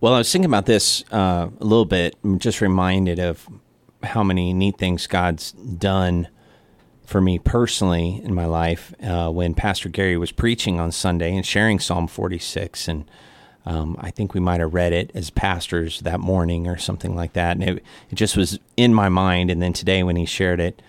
Well, 0.02 0.14
I 0.14 0.20
was 0.20 0.32
thinking 0.32 0.50
about 0.50 0.66
this 0.66 1.04
uh, 1.12 1.50
a 1.60 1.64
little 1.64 1.86
bit. 1.86 2.16
I'm 2.24 2.40
just 2.40 2.62
reminded 2.62 3.20
of 3.20 3.48
how 4.04 4.24
many 4.24 4.54
neat 4.54 4.78
things 4.78 5.08
God's 5.08 5.52
done 5.52 6.28
for 7.06 7.20
me 7.22 7.40
personally 7.40 8.22
in 8.24 8.34
my 8.34 8.46
life 8.46 8.94
uh, 9.04 9.30
when 9.30 9.54
Pastor 9.56 9.90
Gary 9.90 10.18
was 10.18 10.32
preaching 10.32 10.80
on 10.80 10.92
Sunday 10.92 11.36
and 11.36 11.46
sharing 11.46 11.80
Psalm 11.80 12.08
46. 12.08 12.88
And 12.88 13.10
um, 13.66 13.98
I 14.00 14.12
think 14.12 14.34
we 14.34 14.40
might 14.40 14.60
have 14.60 14.74
read 14.74 14.94
it 14.94 15.12
as 15.16 15.32
pastors 15.32 16.02
that 16.02 16.20
morning 16.20 16.68
or 16.68 16.78
something 16.78 17.16
like 17.16 17.34
that. 17.34 17.58
And 17.58 17.64
it, 17.64 17.84
it 18.10 18.16
just 18.16 18.38
was 18.38 18.60
in 18.78 18.94
my 18.94 19.10
mind. 19.10 19.50
And 19.50 19.62
then 19.62 19.74
today 19.74 20.04
when 20.04 20.18
he 20.18 20.26
shared 20.26 20.60
it, 20.60 20.82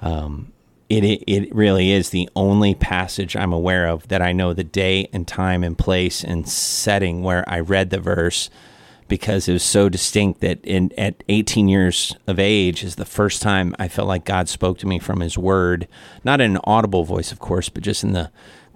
um, 0.00 0.52
it, 0.88 1.04
it 1.04 1.54
really 1.54 1.92
is 1.92 2.10
the 2.10 2.28
only 2.34 2.74
passage 2.74 3.36
I'm 3.36 3.52
aware 3.52 3.86
of 3.86 4.08
that 4.08 4.22
I 4.22 4.32
know 4.32 4.54
the 4.54 4.64
day 4.64 5.08
and 5.12 5.28
time 5.28 5.62
and 5.62 5.78
place 5.78 6.24
and 6.24 6.48
setting 6.48 7.22
where 7.22 7.48
I 7.48 7.60
read 7.60 7.90
the 7.90 8.00
verse 8.00 8.50
because 9.10 9.46
it 9.46 9.52
was 9.52 9.62
so 9.62 9.90
distinct 9.90 10.40
that 10.40 10.64
in 10.64 10.90
at 10.96 11.22
18 11.28 11.68
years 11.68 12.16
of 12.26 12.38
age 12.38 12.82
is 12.82 12.96
the 12.96 13.04
first 13.04 13.42
time 13.42 13.76
I 13.78 13.88
felt 13.88 14.08
like 14.08 14.24
God 14.24 14.48
spoke 14.48 14.78
to 14.78 14.86
me 14.86 14.98
from 14.98 15.20
his 15.20 15.36
word 15.36 15.86
not 16.24 16.40
in 16.40 16.52
an 16.52 16.60
audible 16.64 17.04
voice 17.04 17.30
of 17.30 17.38
course 17.38 17.68
but 17.68 17.82
just 17.82 18.02
in 18.02 18.12
the 18.12 18.30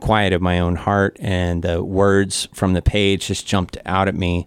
quiet 0.04 0.34
of 0.34 0.42
my 0.42 0.58
own 0.58 0.76
heart. 0.76 1.16
And 1.18 1.62
the 1.62 1.82
words 1.82 2.48
from 2.52 2.74
the 2.74 2.82
page 2.82 3.28
just 3.28 3.46
jumped 3.46 3.78
out 3.86 4.06
at 4.06 4.14
me 4.14 4.46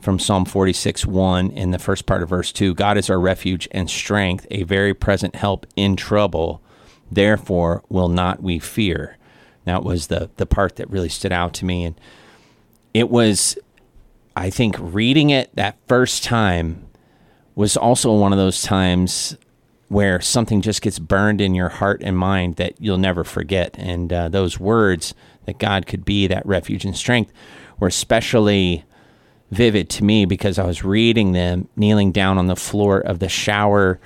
from 0.00 0.18
Psalm 0.18 0.44
46 0.44 1.06
1 1.06 1.50
in 1.50 1.72
the 1.72 1.78
first 1.78 2.06
part 2.06 2.22
of 2.22 2.28
verse 2.28 2.52
2 2.52 2.74
God 2.74 2.96
is 2.96 3.10
our 3.10 3.18
refuge 3.20 3.68
and 3.72 3.90
strength 3.90 4.46
a 4.50 4.62
very 4.62 4.94
present 4.94 5.34
help 5.34 5.66
in 5.76 5.96
trouble. 5.96 6.62
Therefore, 7.10 7.82
will 7.88 8.08
not 8.08 8.42
we 8.42 8.58
fear. 8.60 9.18
That 9.64 9.84
was 9.84 10.06
the 10.06 10.30
the 10.36 10.46
part 10.46 10.76
that 10.76 10.90
really 10.90 11.08
stood 11.08 11.32
out 11.32 11.52
to 11.54 11.64
me, 11.64 11.84
and 11.84 12.00
it 12.94 13.10
was, 13.10 13.58
I 14.34 14.50
think, 14.50 14.76
reading 14.78 15.30
it 15.30 15.54
that 15.56 15.76
first 15.86 16.24
time 16.24 16.86
was 17.54 17.76
also 17.76 18.12
one 18.14 18.32
of 18.32 18.38
those 18.38 18.62
times 18.62 19.36
where 19.88 20.20
something 20.22 20.62
just 20.62 20.80
gets 20.80 20.98
burned 20.98 21.40
in 21.40 21.54
your 21.54 21.68
heart 21.68 22.00
and 22.02 22.16
mind 22.16 22.56
that 22.56 22.80
you'll 22.80 22.96
never 22.96 23.24
forget. 23.24 23.74
And 23.78 24.10
uh, 24.10 24.28
those 24.30 24.58
words 24.58 25.12
that 25.44 25.58
God 25.58 25.86
could 25.86 26.04
be 26.04 26.26
that 26.28 26.46
refuge 26.46 26.86
and 26.86 26.96
strength 26.96 27.30
were 27.78 27.88
especially 27.88 28.84
vivid 29.50 29.90
to 29.90 30.04
me 30.04 30.24
because 30.24 30.58
I 30.58 30.64
was 30.64 30.82
reading 30.82 31.32
them 31.32 31.68
kneeling 31.76 32.10
down 32.10 32.38
on 32.38 32.46
the 32.46 32.56
floor 32.56 33.00
of 33.00 33.18
the 33.18 33.28
shower 33.28 34.00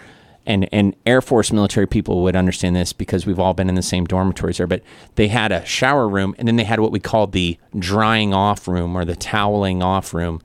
and 0.46 0.68
and 0.72 0.94
Air 1.04 1.20
Force 1.20 1.52
military 1.52 1.86
people 1.86 2.22
would 2.22 2.36
understand 2.36 2.76
this 2.76 2.92
because 2.92 3.26
we've 3.26 3.40
all 3.40 3.54
been 3.54 3.68
in 3.68 3.74
the 3.74 3.82
same 3.82 4.04
dormitories 4.04 4.58
there. 4.58 4.66
But 4.66 4.82
they 5.16 5.28
had 5.28 5.52
a 5.52 5.64
shower 5.64 6.08
room, 6.08 6.34
and 6.38 6.46
then 6.46 6.56
they 6.56 6.64
had 6.64 6.80
what 6.80 6.92
we 6.92 7.00
called 7.00 7.32
the 7.32 7.58
drying 7.78 8.32
off 8.32 8.68
room 8.68 8.96
or 8.96 9.04
the 9.04 9.16
toweling 9.16 9.82
off 9.82 10.14
room. 10.14 10.40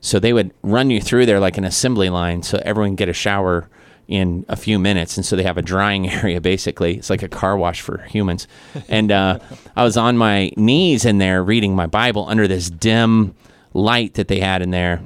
So 0.00 0.18
they 0.18 0.32
would 0.32 0.52
run 0.62 0.90
you 0.90 1.00
through 1.00 1.26
there 1.26 1.40
like 1.40 1.56
an 1.56 1.64
assembly 1.64 2.10
line, 2.10 2.42
so 2.42 2.60
everyone 2.64 2.90
can 2.90 2.96
get 2.96 3.08
a 3.08 3.14
shower 3.14 3.68
in 4.06 4.44
a 4.48 4.56
few 4.56 4.78
minutes, 4.78 5.16
and 5.16 5.24
so 5.24 5.36
they 5.36 5.44
have 5.44 5.56
a 5.56 5.62
drying 5.62 6.10
area 6.10 6.40
basically. 6.40 6.96
It's 6.96 7.10
like 7.10 7.22
a 7.22 7.28
car 7.28 7.56
wash 7.56 7.80
for 7.80 7.98
humans. 8.02 8.46
And 8.88 9.10
uh, 9.10 9.38
I 9.76 9.84
was 9.84 9.96
on 9.96 10.18
my 10.18 10.50
knees 10.56 11.04
in 11.04 11.18
there 11.18 11.42
reading 11.42 11.74
my 11.74 11.86
Bible 11.86 12.26
under 12.28 12.46
this 12.46 12.68
dim 12.68 13.34
light 13.72 14.14
that 14.14 14.28
they 14.28 14.40
had 14.40 14.62
in 14.62 14.70
there, 14.70 15.00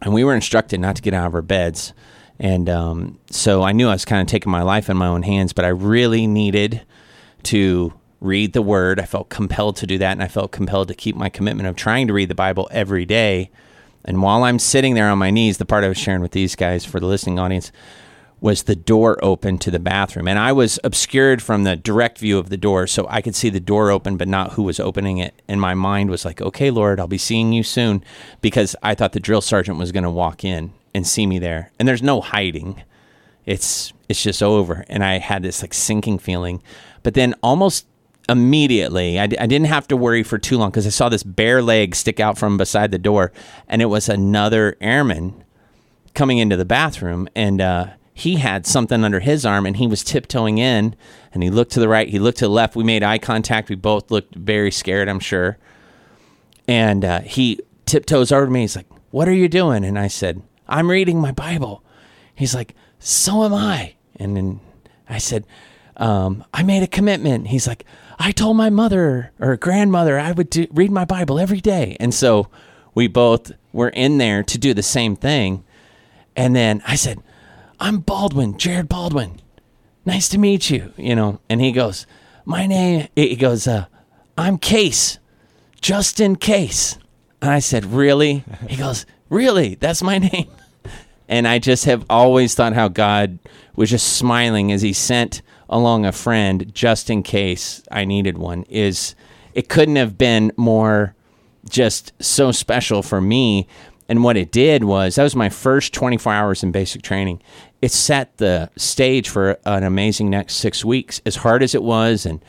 and 0.00 0.14
we 0.14 0.24
were 0.24 0.34
instructed 0.34 0.80
not 0.80 0.96
to 0.96 1.02
get 1.02 1.12
out 1.12 1.26
of 1.26 1.34
our 1.34 1.42
beds 1.42 1.92
and 2.38 2.68
um, 2.68 3.18
so 3.30 3.62
I 3.62 3.72
knew 3.72 3.88
I 3.88 3.92
was 3.92 4.04
kind 4.04 4.20
of 4.20 4.26
taking 4.26 4.50
my 4.50 4.62
life 4.62 4.90
in 4.90 4.96
my 4.96 5.06
own 5.06 5.22
hands, 5.22 5.52
but 5.52 5.64
I 5.64 5.68
really 5.68 6.26
needed 6.26 6.82
to 7.44 7.92
read 8.20 8.52
the 8.54 8.62
word. 8.62 8.98
I 8.98 9.04
felt 9.04 9.28
compelled 9.28 9.76
to 9.76 9.86
do 9.86 9.98
that, 9.98 10.12
and 10.12 10.22
I 10.22 10.28
felt 10.28 10.50
compelled 10.50 10.88
to 10.88 10.94
keep 10.94 11.14
my 11.14 11.28
commitment 11.28 11.68
of 11.68 11.76
trying 11.76 12.06
to 12.08 12.12
read 12.12 12.30
the 12.30 12.34
Bible 12.34 12.68
every 12.70 13.04
day. 13.04 13.50
And 14.04 14.22
while 14.22 14.44
I'm 14.44 14.58
sitting 14.58 14.94
there 14.94 15.08
on 15.08 15.18
my 15.18 15.30
knees, 15.30 15.58
the 15.58 15.64
part 15.64 15.84
I 15.84 15.88
was 15.88 15.98
sharing 15.98 16.22
with 16.22 16.32
these 16.32 16.56
guys 16.56 16.84
for 16.84 17.00
the 17.00 17.06
listening 17.06 17.38
audience 17.38 17.70
was 18.40 18.64
the 18.64 18.76
door 18.76 19.18
open 19.24 19.56
to 19.56 19.70
the 19.70 19.78
bathroom. 19.78 20.28
And 20.28 20.38
I 20.38 20.52
was 20.52 20.78
obscured 20.84 21.40
from 21.40 21.64
the 21.64 21.76
direct 21.76 22.18
view 22.18 22.36
of 22.36 22.50
the 22.50 22.58
door, 22.58 22.86
so 22.86 23.06
I 23.08 23.22
could 23.22 23.34
see 23.34 23.48
the 23.48 23.60
door 23.60 23.90
open, 23.90 24.18
but 24.18 24.28
not 24.28 24.52
who 24.52 24.64
was 24.64 24.78
opening 24.78 25.16
it. 25.18 25.40
And 25.48 25.60
my 25.60 25.72
mind 25.72 26.10
was 26.10 26.26
like, 26.26 26.42
okay, 26.42 26.70
Lord, 26.70 27.00
I'll 27.00 27.06
be 27.06 27.16
seeing 27.16 27.54
you 27.54 27.62
soon, 27.62 28.04
because 28.42 28.76
I 28.82 28.94
thought 28.94 29.12
the 29.12 29.20
drill 29.20 29.40
sergeant 29.40 29.78
was 29.78 29.92
going 29.92 30.04
to 30.04 30.10
walk 30.10 30.44
in 30.44 30.72
and 30.94 31.06
see 31.06 31.26
me 31.26 31.38
there. 31.38 31.70
And 31.78 31.88
there's 31.88 32.02
no 32.02 32.20
hiding. 32.20 32.82
It's 33.44 33.92
it's 34.08 34.22
just 34.22 34.42
over. 34.42 34.84
And 34.88 35.04
I 35.04 35.18
had 35.18 35.42
this 35.42 35.62
like 35.62 35.74
sinking 35.74 36.18
feeling. 36.18 36.62
But 37.02 37.14
then 37.14 37.34
almost 37.42 37.86
immediately, 38.28 39.18
I 39.18 39.26
d- 39.26 39.38
I 39.38 39.46
didn't 39.46 39.66
have 39.66 39.88
to 39.88 39.96
worry 39.96 40.22
for 40.22 40.38
too 40.38 40.56
long 40.56 40.70
because 40.70 40.86
I 40.86 40.90
saw 40.90 41.08
this 41.08 41.22
bare 41.22 41.62
leg 41.62 41.94
stick 41.94 42.20
out 42.20 42.38
from 42.38 42.56
beside 42.56 42.90
the 42.90 42.98
door, 42.98 43.32
and 43.68 43.82
it 43.82 43.86
was 43.86 44.08
another 44.08 44.76
airman 44.80 45.44
coming 46.14 46.38
into 46.38 46.56
the 46.56 46.64
bathroom, 46.64 47.28
and 47.34 47.60
uh, 47.60 47.86
he 48.14 48.36
had 48.36 48.66
something 48.66 49.04
under 49.04 49.20
his 49.20 49.44
arm, 49.44 49.66
and 49.66 49.76
he 49.76 49.86
was 49.86 50.04
tiptoeing 50.04 50.58
in, 50.58 50.94
and 51.32 51.42
he 51.42 51.50
looked 51.50 51.72
to 51.72 51.80
the 51.80 51.88
right, 51.88 52.08
he 52.08 52.18
looked 52.18 52.38
to 52.38 52.46
the 52.46 52.50
left. 52.50 52.76
We 52.76 52.84
made 52.84 53.02
eye 53.02 53.18
contact. 53.18 53.68
We 53.68 53.74
both 53.74 54.10
looked 54.10 54.34
very 54.34 54.70
scared, 54.70 55.08
I'm 55.08 55.20
sure. 55.20 55.58
And 56.66 57.04
uh, 57.04 57.20
he 57.20 57.60
tiptoes 57.84 58.32
over 58.32 58.46
to 58.46 58.50
me. 58.50 58.62
He's 58.62 58.76
like, 58.76 58.86
"What 59.10 59.28
are 59.28 59.34
you 59.34 59.48
doing?" 59.48 59.84
And 59.84 59.98
I 59.98 60.08
said, 60.08 60.40
I'm 60.68 60.90
reading 60.90 61.20
my 61.20 61.32
Bible. 61.32 61.82
He's 62.34 62.54
like, 62.54 62.74
So 62.98 63.44
am 63.44 63.54
I. 63.54 63.94
And 64.16 64.36
then 64.36 64.60
I 65.08 65.18
said, 65.18 65.46
um, 65.96 66.44
I 66.52 66.62
made 66.62 66.82
a 66.82 66.88
commitment. 66.88 67.48
He's 67.48 67.66
like, 67.66 67.84
I 68.18 68.32
told 68.32 68.56
my 68.56 68.70
mother 68.70 69.32
or 69.40 69.56
grandmother 69.56 70.18
I 70.18 70.32
would 70.32 70.50
do, 70.50 70.66
read 70.70 70.90
my 70.90 71.04
Bible 71.04 71.38
every 71.38 71.60
day. 71.60 71.96
And 72.00 72.14
so 72.14 72.48
we 72.94 73.08
both 73.08 73.52
were 73.72 73.88
in 73.90 74.18
there 74.18 74.42
to 74.42 74.58
do 74.58 74.74
the 74.74 74.82
same 74.82 75.16
thing. 75.16 75.64
And 76.36 76.54
then 76.54 76.82
I 76.86 76.96
said, 76.96 77.18
I'm 77.80 77.98
Baldwin, 77.98 78.56
Jared 78.56 78.88
Baldwin. 78.88 79.40
Nice 80.04 80.28
to 80.30 80.38
meet 80.38 80.70
you, 80.70 80.92
you 80.96 81.14
know. 81.14 81.40
And 81.48 81.60
he 81.60 81.72
goes, 81.72 82.06
My 82.44 82.66
name, 82.66 83.08
he 83.16 83.36
goes, 83.36 83.66
uh, 83.66 83.86
I'm 84.36 84.58
Case, 84.58 85.18
just 85.80 86.20
in 86.20 86.36
case. 86.36 86.98
And 87.40 87.50
I 87.50 87.58
said, 87.58 87.86
Really? 87.86 88.44
He 88.68 88.76
goes, 88.76 89.06
Really? 89.34 89.74
That's 89.74 90.02
my 90.02 90.18
name? 90.32 90.48
And 91.28 91.48
I 91.48 91.58
just 91.58 91.86
have 91.86 92.04
always 92.08 92.54
thought 92.54 92.72
how 92.72 92.88
God 92.88 93.38
was 93.74 93.90
just 93.90 94.12
smiling 94.12 94.70
as 94.70 94.82
he 94.82 94.92
sent 94.92 95.42
along 95.68 96.06
a 96.06 96.12
friend 96.12 96.72
just 96.72 97.10
in 97.10 97.22
case 97.22 97.82
I 97.90 98.04
needed 98.04 98.38
one 98.38 98.62
is 98.68 99.16
it 99.54 99.68
couldn't 99.68 99.96
have 99.96 100.16
been 100.16 100.52
more 100.56 101.16
just 101.68 102.12
so 102.20 102.52
special 102.52 103.02
for 103.02 103.20
me 103.20 103.66
and 104.08 104.22
what 104.22 104.36
it 104.36 104.52
did 104.52 104.84
was 104.84 105.14
that 105.14 105.22
was 105.22 105.34
my 105.34 105.48
first 105.48 105.94
24 105.94 106.32
hours 106.32 106.62
in 106.62 106.70
basic 106.70 107.00
training 107.00 107.40
it 107.80 107.90
set 107.90 108.36
the 108.36 108.70
stage 108.76 109.30
for 109.30 109.58
an 109.64 109.82
amazing 109.82 110.28
next 110.28 110.56
six 110.56 110.84
weeks 110.84 111.22
as 111.24 111.36
hard 111.36 111.62
as 111.62 111.74
it 111.74 111.82
was 111.82 112.26
and 112.26 112.44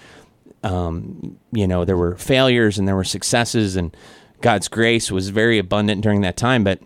um, 0.63 1.39
you 1.53 1.65
know 1.65 1.85
there 1.85 1.97
were 1.97 2.17
failures 2.17 2.77
and 2.77 2.85
there 2.85 2.97
were 2.97 3.05
successes 3.05 3.77
and 3.77 3.95
god's 4.41 4.67
grace 4.67 5.11
was 5.11 5.29
very 5.29 5.57
abundant 5.57 6.01
during 6.01 6.21
that 6.21 6.37
time 6.37 6.63
but 6.63 6.79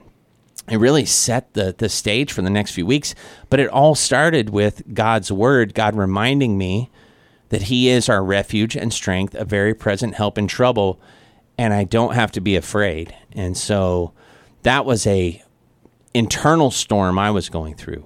it 0.70 0.78
really 0.78 1.06
set 1.06 1.54
the 1.54 1.74
the 1.78 1.90
stage 1.90 2.32
for 2.32 2.42
the 2.42 2.50
next 2.50 2.72
few 2.72 2.86
weeks. 2.86 3.16
But 3.50 3.60
it 3.60 3.70
all 3.70 3.96
started 3.96 4.50
with 4.50 4.94
God's 4.94 5.32
word, 5.32 5.74
God 5.74 5.96
reminding 5.96 6.58
me 6.58 6.90
that 7.50 7.64
He 7.64 7.90
is 7.90 8.08
our 8.08 8.24
refuge 8.24 8.76
and 8.76 8.94
strength, 8.94 9.36
a 9.36 9.46
very 9.46 9.74
present 9.74 10.16
help 10.16 10.38
in 10.38 10.48
trouble, 10.48 11.00
and 11.58 11.74
I 11.74 11.84
don't 11.84 12.14
have 12.14 12.32
to 12.34 12.42
be 12.42 12.56
afraid. 12.56 13.16
And 13.32 13.58
so 13.58 14.14
that 14.64 14.86
was 14.86 15.08
a 15.08 15.44
internal 16.14 16.72
storm 16.72 17.18
I 17.18 17.32
was 17.32 17.50
going 17.50 17.76
through 17.76 18.06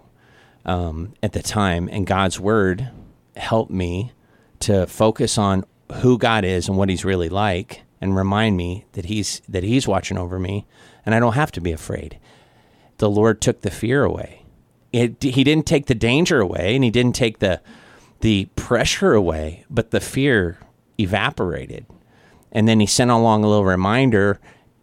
um, 0.65 1.13
at 1.21 1.33
the 1.33 1.43
time, 1.43 1.89
and 1.91 2.07
God's 2.07 2.39
word 2.39 2.89
helped 3.35 3.71
me 3.71 4.13
to 4.61 4.87
focus 4.87 5.37
on 5.37 5.65
who 5.95 6.17
God 6.17 6.45
is 6.45 6.69
and 6.69 6.77
what 6.77 6.87
He's 6.87 7.03
really 7.03 7.29
like, 7.29 7.82
and 8.03 8.15
remind 8.15 8.57
me 8.57 8.85
that 8.91 9.05
He's 9.05 9.41
that 9.49 9.63
He's 9.63 9.87
watching 9.87 10.17
over 10.17 10.37
me, 10.37 10.67
and 11.05 11.15
I 11.15 11.19
don't 11.19 11.33
have 11.33 11.51
to 11.53 11.61
be 11.61 11.71
afraid 11.71 12.19
the 12.97 13.09
Lord 13.09 13.41
took 13.41 13.61
the 13.61 13.71
fear 13.71 14.03
away. 14.03 14.45
It, 14.91 15.21
he 15.21 15.43
didn't 15.43 15.65
take 15.65 15.87
the 15.87 15.95
danger 15.95 16.39
away 16.39 16.75
and 16.75 16.83
he 16.83 16.91
didn't 16.91 17.15
take 17.15 17.39
the 17.39 17.61
the 18.21 18.45
pressure 18.55 19.13
away, 19.13 19.65
but 19.69 19.91
the 19.91 19.99
fear 19.99 20.57
evaporated. 20.97 21.85
And 22.51 22.67
then 22.67 22.79
he 22.79 22.85
sent 22.85 23.11
along 23.11 23.43
a 23.43 23.49
little 23.49 23.65
reminder 23.65 24.39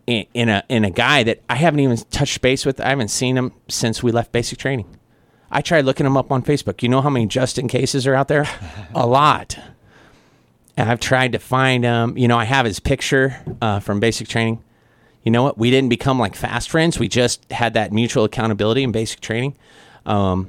in, 0.06 0.26
in 0.34 0.48
a 0.48 0.64
in 0.68 0.84
a 0.84 0.90
guy 0.90 1.22
that 1.22 1.40
I 1.48 1.54
haven't 1.54 1.80
even 1.80 1.96
touched 2.10 2.42
base 2.42 2.66
with. 2.66 2.80
I 2.80 2.88
haven't 2.90 3.08
seen 3.08 3.38
him 3.38 3.52
since 3.68 4.02
we 4.02 4.12
left 4.12 4.32
basic 4.32 4.58
training. 4.58 4.98
I 5.50 5.62
tried 5.62 5.84
looking 5.84 6.06
him 6.06 6.16
up 6.16 6.30
on 6.30 6.42
Facebook. 6.42 6.82
You 6.82 6.88
know 6.88 7.00
how 7.00 7.10
many 7.10 7.26
Justin 7.26 7.68
cases 7.68 8.06
are 8.06 8.14
out 8.14 8.28
there? 8.28 8.46
a 8.94 9.06
lot. 9.06 9.58
I've 10.88 11.00
tried 11.00 11.32
to 11.32 11.38
find 11.38 11.84
him. 11.84 12.16
You 12.16 12.28
know, 12.28 12.38
I 12.38 12.44
have 12.44 12.66
his 12.66 12.80
picture 12.80 13.36
uh, 13.60 13.80
from 13.80 14.00
basic 14.00 14.28
training. 14.28 14.62
You 15.22 15.30
know 15.30 15.42
what? 15.42 15.58
We 15.58 15.70
didn't 15.70 15.90
become 15.90 16.18
like 16.18 16.34
fast 16.34 16.70
friends. 16.70 16.98
We 16.98 17.08
just 17.08 17.50
had 17.52 17.74
that 17.74 17.92
mutual 17.92 18.24
accountability 18.24 18.82
in 18.82 18.92
basic 18.92 19.20
training. 19.20 19.56
Um, 20.06 20.48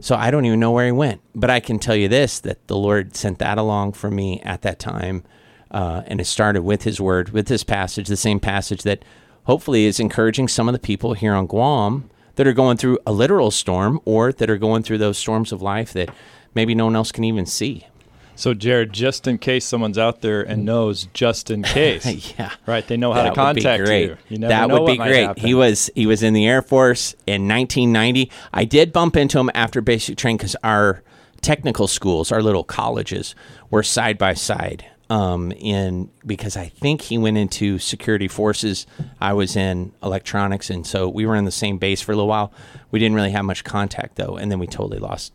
so 0.00 0.14
I 0.14 0.30
don't 0.30 0.44
even 0.44 0.60
know 0.60 0.70
where 0.70 0.86
he 0.86 0.92
went. 0.92 1.20
But 1.34 1.50
I 1.50 1.60
can 1.60 1.78
tell 1.78 1.96
you 1.96 2.08
this 2.08 2.40
that 2.40 2.66
the 2.68 2.76
Lord 2.76 3.16
sent 3.16 3.38
that 3.40 3.58
along 3.58 3.92
for 3.92 4.10
me 4.10 4.40
at 4.42 4.62
that 4.62 4.78
time. 4.78 5.24
Uh, 5.70 6.02
and 6.06 6.20
it 6.20 6.26
started 6.26 6.62
with 6.62 6.82
his 6.82 7.00
word, 7.00 7.30
with 7.30 7.48
this 7.48 7.64
passage, 7.64 8.08
the 8.08 8.16
same 8.16 8.38
passage 8.38 8.82
that 8.82 9.04
hopefully 9.44 9.86
is 9.86 9.98
encouraging 9.98 10.48
some 10.48 10.68
of 10.68 10.72
the 10.72 10.78
people 10.78 11.14
here 11.14 11.34
on 11.34 11.46
Guam 11.46 12.10
that 12.36 12.46
are 12.46 12.52
going 12.52 12.76
through 12.76 12.98
a 13.06 13.12
literal 13.12 13.50
storm 13.50 14.00
or 14.04 14.32
that 14.32 14.50
are 14.50 14.58
going 14.58 14.82
through 14.82 14.98
those 14.98 15.18
storms 15.18 15.52
of 15.52 15.62
life 15.62 15.92
that 15.92 16.14
maybe 16.54 16.74
no 16.74 16.84
one 16.86 16.96
else 16.96 17.12
can 17.12 17.24
even 17.24 17.46
see. 17.46 17.86
So, 18.34 18.54
Jared, 18.54 18.92
just 18.92 19.26
in 19.26 19.38
case 19.38 19.64
someone's 19.64 19.98
out 19.98 20.20
there 20.20 20.42
and 20.42 20.64
knows, 20.64 21.08
just 21.12 21.50
in 21.50 21.62
case, 21.62 22.34
yeah, 22.38 22.52
right? 22.66 22.86
They 22.86 22.96
know 22.96 23.12
how 23.12 23.24
that 23.24 23.28
to 23.30 23.34
contact 23.34 23.80
would 23.80 23.84
be 23.84 23.90
great. 23.90 24.08
you. 24.08 24.16
you 24.28 24.38
that 24.48 24.70
would 24.70 24.86
be 24.86 24.96
great. 24.96 25.38
He 25.38 25.54
was 25.54 25.90
he 25.94 26.06
was 26.06 26.22
in 26.22 26.34
the 26.34 26.46
Air 26.46 26.62
Force 26.62 27.14
in 27.26 27.46
1990. 27.48 28.30
I 28.52 28.64
did 28.64 28.92
bump 28.92 29.16
into 29.16 29.38
him 29.38 29.50
after 29.54 29.80
basic 29.80 30.16
training 30.16 30.38
because 30.38 30.56
our 30.64 31.02
technical 31.40 31.88
schools, 31.88 32.32
our 32.32 32.42
little 32.42 32.64
colleges, 32.64 33.34
were 33.70 33.82
side 33.82 34.18
by 34.18 34.34
side. 34.34 34.86
Um, 35.10 35.52
in 35.52 36.08
because 36.24 36.56
I 36.56 36.68
think 36.68 37.02
he 37.02 37.18
went 37.18 37.36
into 37.36 37.78
security 37.78 38.28
forces. 38.28 38.86
I 39.20 39.34
was 39.34 39.56
in 39.56 39.92
electronics, 40.02 40.70
and 40.70 40.86
so 40.86 41.06
we 41.06 41.26
were 41.26 41.36
in 41.36 41.44
the 41.44 41.50
same 41.50 41.76
base 41.76 42.00
for 42.00 42.12
a 42.12 42.14
little 42.14 42.28
while. 42.28 42.50
We 42.90 42.98
didn't 42.98 43.16
really 43.16 43.32
have 43.32 43.44
much 43.44 43.62
contact 43.62 44.16
though, 44.16 44.36
and 44.36 44.50
then 44.50 44.58
we 44.58 44.66
totally 44.66 44.98
lost. 44.98 45.34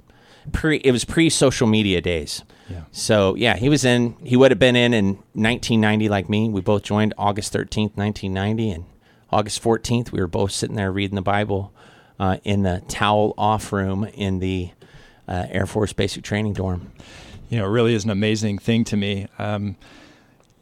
Pre, 0.52 0.78
it 0.78 0.92
was 0.92 1.06
pre 1.06 1.30
social 1.30 1.68
media 1.68 2.02
days. 2.02 2.44
Yeah. 2.70 2.84
So 2.92 3.36
yeah, 3.36 3.56
he 3.56 3.70
was 3.70 3.86
in. 3.86 4.16
He 4.24 4.36
would 4.36 4.52
have 4.52 4.60
been 4.60 4.76
in 4.76 4.94
in 4.94 5.16
1990, 5.34 6.10
like 6.10 6.30
me. 6.30 6.50
We 6.50 6.62
both 6.62 6.84
joined 6.84 7.14
August 7.18 7.54
13th, 7.54 7.96
1990, 7.96 8.72
and 8.72 8.86
August 9.30 9.62
14th, 9.62 10.12
we 10.12 10.20
were 10.20 10.28
both 10.28 10.52
sitting 10.52 10.76
there 10.76 10.92
reading 10.92 11.16
the 11.16 11.22
Bible 11.22 11.74
uh, 12.20 12.38
in 12.44 12.64
the 12.64 12.82
towel 12.88 13.34
off 13.38 13.74
room 13.74 14.06
in 14.14 14.40
the 14.40 14.72
uh, 15.28 15.46
Air 15.50 15.66
Force 15.66 15.94
Basic 15.94 16.24
Training 16.24 16.54
Dorm. 16.54 16.92
you 17.50 17.58
know, 17.58 17.66
it 17.66 17.70
really 17.70 17.94
is 17.94 18.06
an 18.06 18.10
amazing 18.10 18.58
thing 18.58 18.84
to 18.86 18.96
me. 18.96 19.28
Um, 19.38 19.76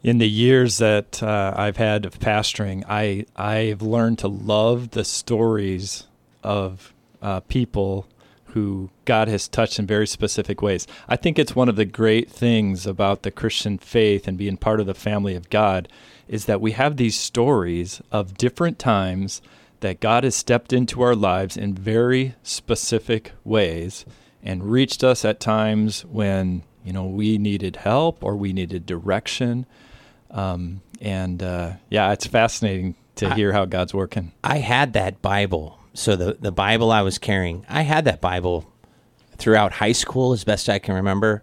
in 0.02 0.18
the 0.18 0.28
years 0.28 0.78
that 0.78 1.22
uh, 1.22 1.54
I've 1.56 1.76
had 1.76 2.04
of 2.04 2.18
pastoring, 2.18 2.84
I 2.88 3.26
I've 3.36 3.82
learned 3.82 4.18
to 4.20 4.28
love 4.28 4.90
the 4.90 5.04
stories 5.04 6.06
of 6.42 6.92
uh, 7.22 7.40
people 7.40 8.06
who 8.56 8.88
God 9.04 9.28
has 9.28 9.48
touched 9.48 9.78
in 9.78 9.86
very 9.86 10.06
specific 10.06 10.62
ways. 10.62 10.86
I 11.10 11.16
think 11.16 11.38
it's 11.38 11.54
one 11.54 11.68
of 11.68 11.76
the 11.76 11.84
great 11.84 12.30
things 12.30 12.86
about 12.86 13.22
the 13.22 13.30
Christian 13.30 13.76
faith 13.76 14.26
and 14.26 14.38
being 14.38 14.56
part 14.56 14.80
of 14.80 14.86
the 14.86 14.94
family 14.94 15.34
of 15.34 15.50
God 15.50 15.88
is 16.26 16.46
that 16.46 16.62
we 16.62 16.72
have 16.72 16.96
these 16.96 17.18
stories 17.18 18.00
of 18.10 18.38
different 18.38 18.78
times 18.78 19.42
that 19.80 20.00
God 20.00 20.24
has 20.24 20.34
stepped 20.34 20.72
into 20.72 21.02
our 21.02 21.14
lives 21.14 21.58
in 21.58 21.74
very 21.74 22.34
specific 22.42 23.32
ways 23.44 24.06
and 24.42 24.70
reached 24.70 25.04
us 25.04 25.22
at 25.22 25.38
times 25.38 26.06
when 26.06 26.62
you 26.82 26.94
know 26.94 27.04
we 27.04 27.36
needed 27.36 27.76
help 27.76 28.24
or 28.24 28.36
we 28.36 28.54
needed 28.54 28.86
direction. 28.86 29.66
Um, 30.30 30.80
and 31.02 31.42
uh, 31.42 31.72
yeah, 31.90 32.10
it's 32.12 32.26
fascinating 32.26 32.94
to 33.16 33.34
hear 33.34 33.52
how 33.52 33.66
God's 33.66 33.92
working. 33.92 34.32
I 34.42 34.58
had 34.58 34.94
that 34.94 35.20
Bible. 35.20 35.75
So 35.96 36.14
the 36.14 36.36
the 36.38 36.52
Bible 36.52 36.92
I 36.92 37.02
was 37.02 37.18
carrying, 37.18 37.64
I 37.68 37.82
had 37.82 38.04
that 38.04 38.20
Bible 38.20 38.70
throughout 39.36 39.72
high 39.72 39.92
school 39.92 40.32
as 40.32 40.44
best 40.44 40.68
I 40.68 40.78
can 40.78 40.94
remember. 40.94 41.42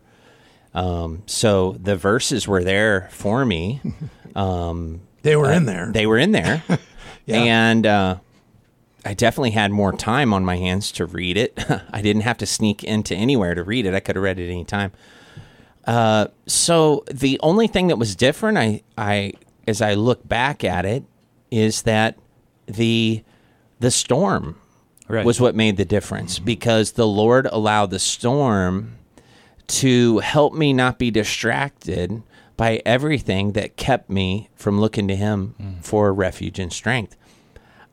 Um, 0.73 1.23
so 1.25 1.73
the 1.73 1.95
verses 1.95 2.47
were 2.47 2.63
there 2.63 3.07
for 3.11 3.45
me. 3.45 3.81
Um, 4.35 5.01
They 5.21 5.35
were 5.35 5.51
in 5.51 5.65
there. 5.65 5.91
They 5.91 6.07
were 6.07 6.17
in 6.17 6.31
there. 6.31 6.63
Yeah. 7.25 7.37
And 7.37 7.85
uh, 7.85 8.15
I 9.05 9.13
definitely 9.13 9.51
had 9.51 9.71
more 9.71 9.93
time 9.93 10.33
on 10.33 10.43
my 10.43 10.57
hands 10.57 10.91
to 10.93 11.05
read 11.05 11.37
it. 11.37 11.57
I 11.93 12.01
didn't 12.01 12.23
have 12.23 12.37
to 12.39 12.45
sneak 12.45 12.83
into 12.83 13.15
anywhere 13.15 13.53
to 13.55 13.63
read 13.63 13.85
it. 13.85 13.93
I 13.93 13.99
could 14.01 14.15
have 14.15 14.23
read 14.23 14.39
it 14.39 14.49
any 14.49 14.65
time. 14.65 14.91
Uh, 15.85 16.27
so 16.47 17.05
the 17.11 17.39
only 17.43 17.67
thing 17.67 17.87
that 17.87 17.97
was 17.97 18.15
different, 18.15 18.57
I, 18.57 18.81
I, 18.97 19.33
as 19.67 19.81
I 19.81 19.93
look 19.93 20.27
back 20.27 20.63
at 20.65 20.85
it, 20.85 21.03
is 21.51 21.83
that 21.83 22.17
the 22.65 23.23
the 23.83 23.91
storm 23.91 24.55
Right. 25.09 25.25
was 25.25 25.41
what 25.41 25.53
made 25.53 25.75
the 25.75 25.83
difference 25.83 26.37
mm-hmm. 26.37 26.45
because 26.45 26.93
the 26.93 27.05
Lord 27.05 27.45
allowed 27.51 27.91
the 27.91 27.99
storm 27.99 28.95
to 29.67 30.19
help 30.19 30.53
me 30.53 30.71
not 30.71 30.97
be 30.97 31.11
distracted 31.11 32.23
by 32.55 32.81
everything 32.85 33.51
that 33.51 33.75
kept 33.75 34.09
me 34.09 34.49
from 34.55 34.79
looking 34.79 35.09
to 35.09 35.15
Him 35.17 35.55
mm. 35.61 35.83
for 35.83 36.13
refuge 36.13 36.57
and 36.57 36.71
strength. 36.71 37.17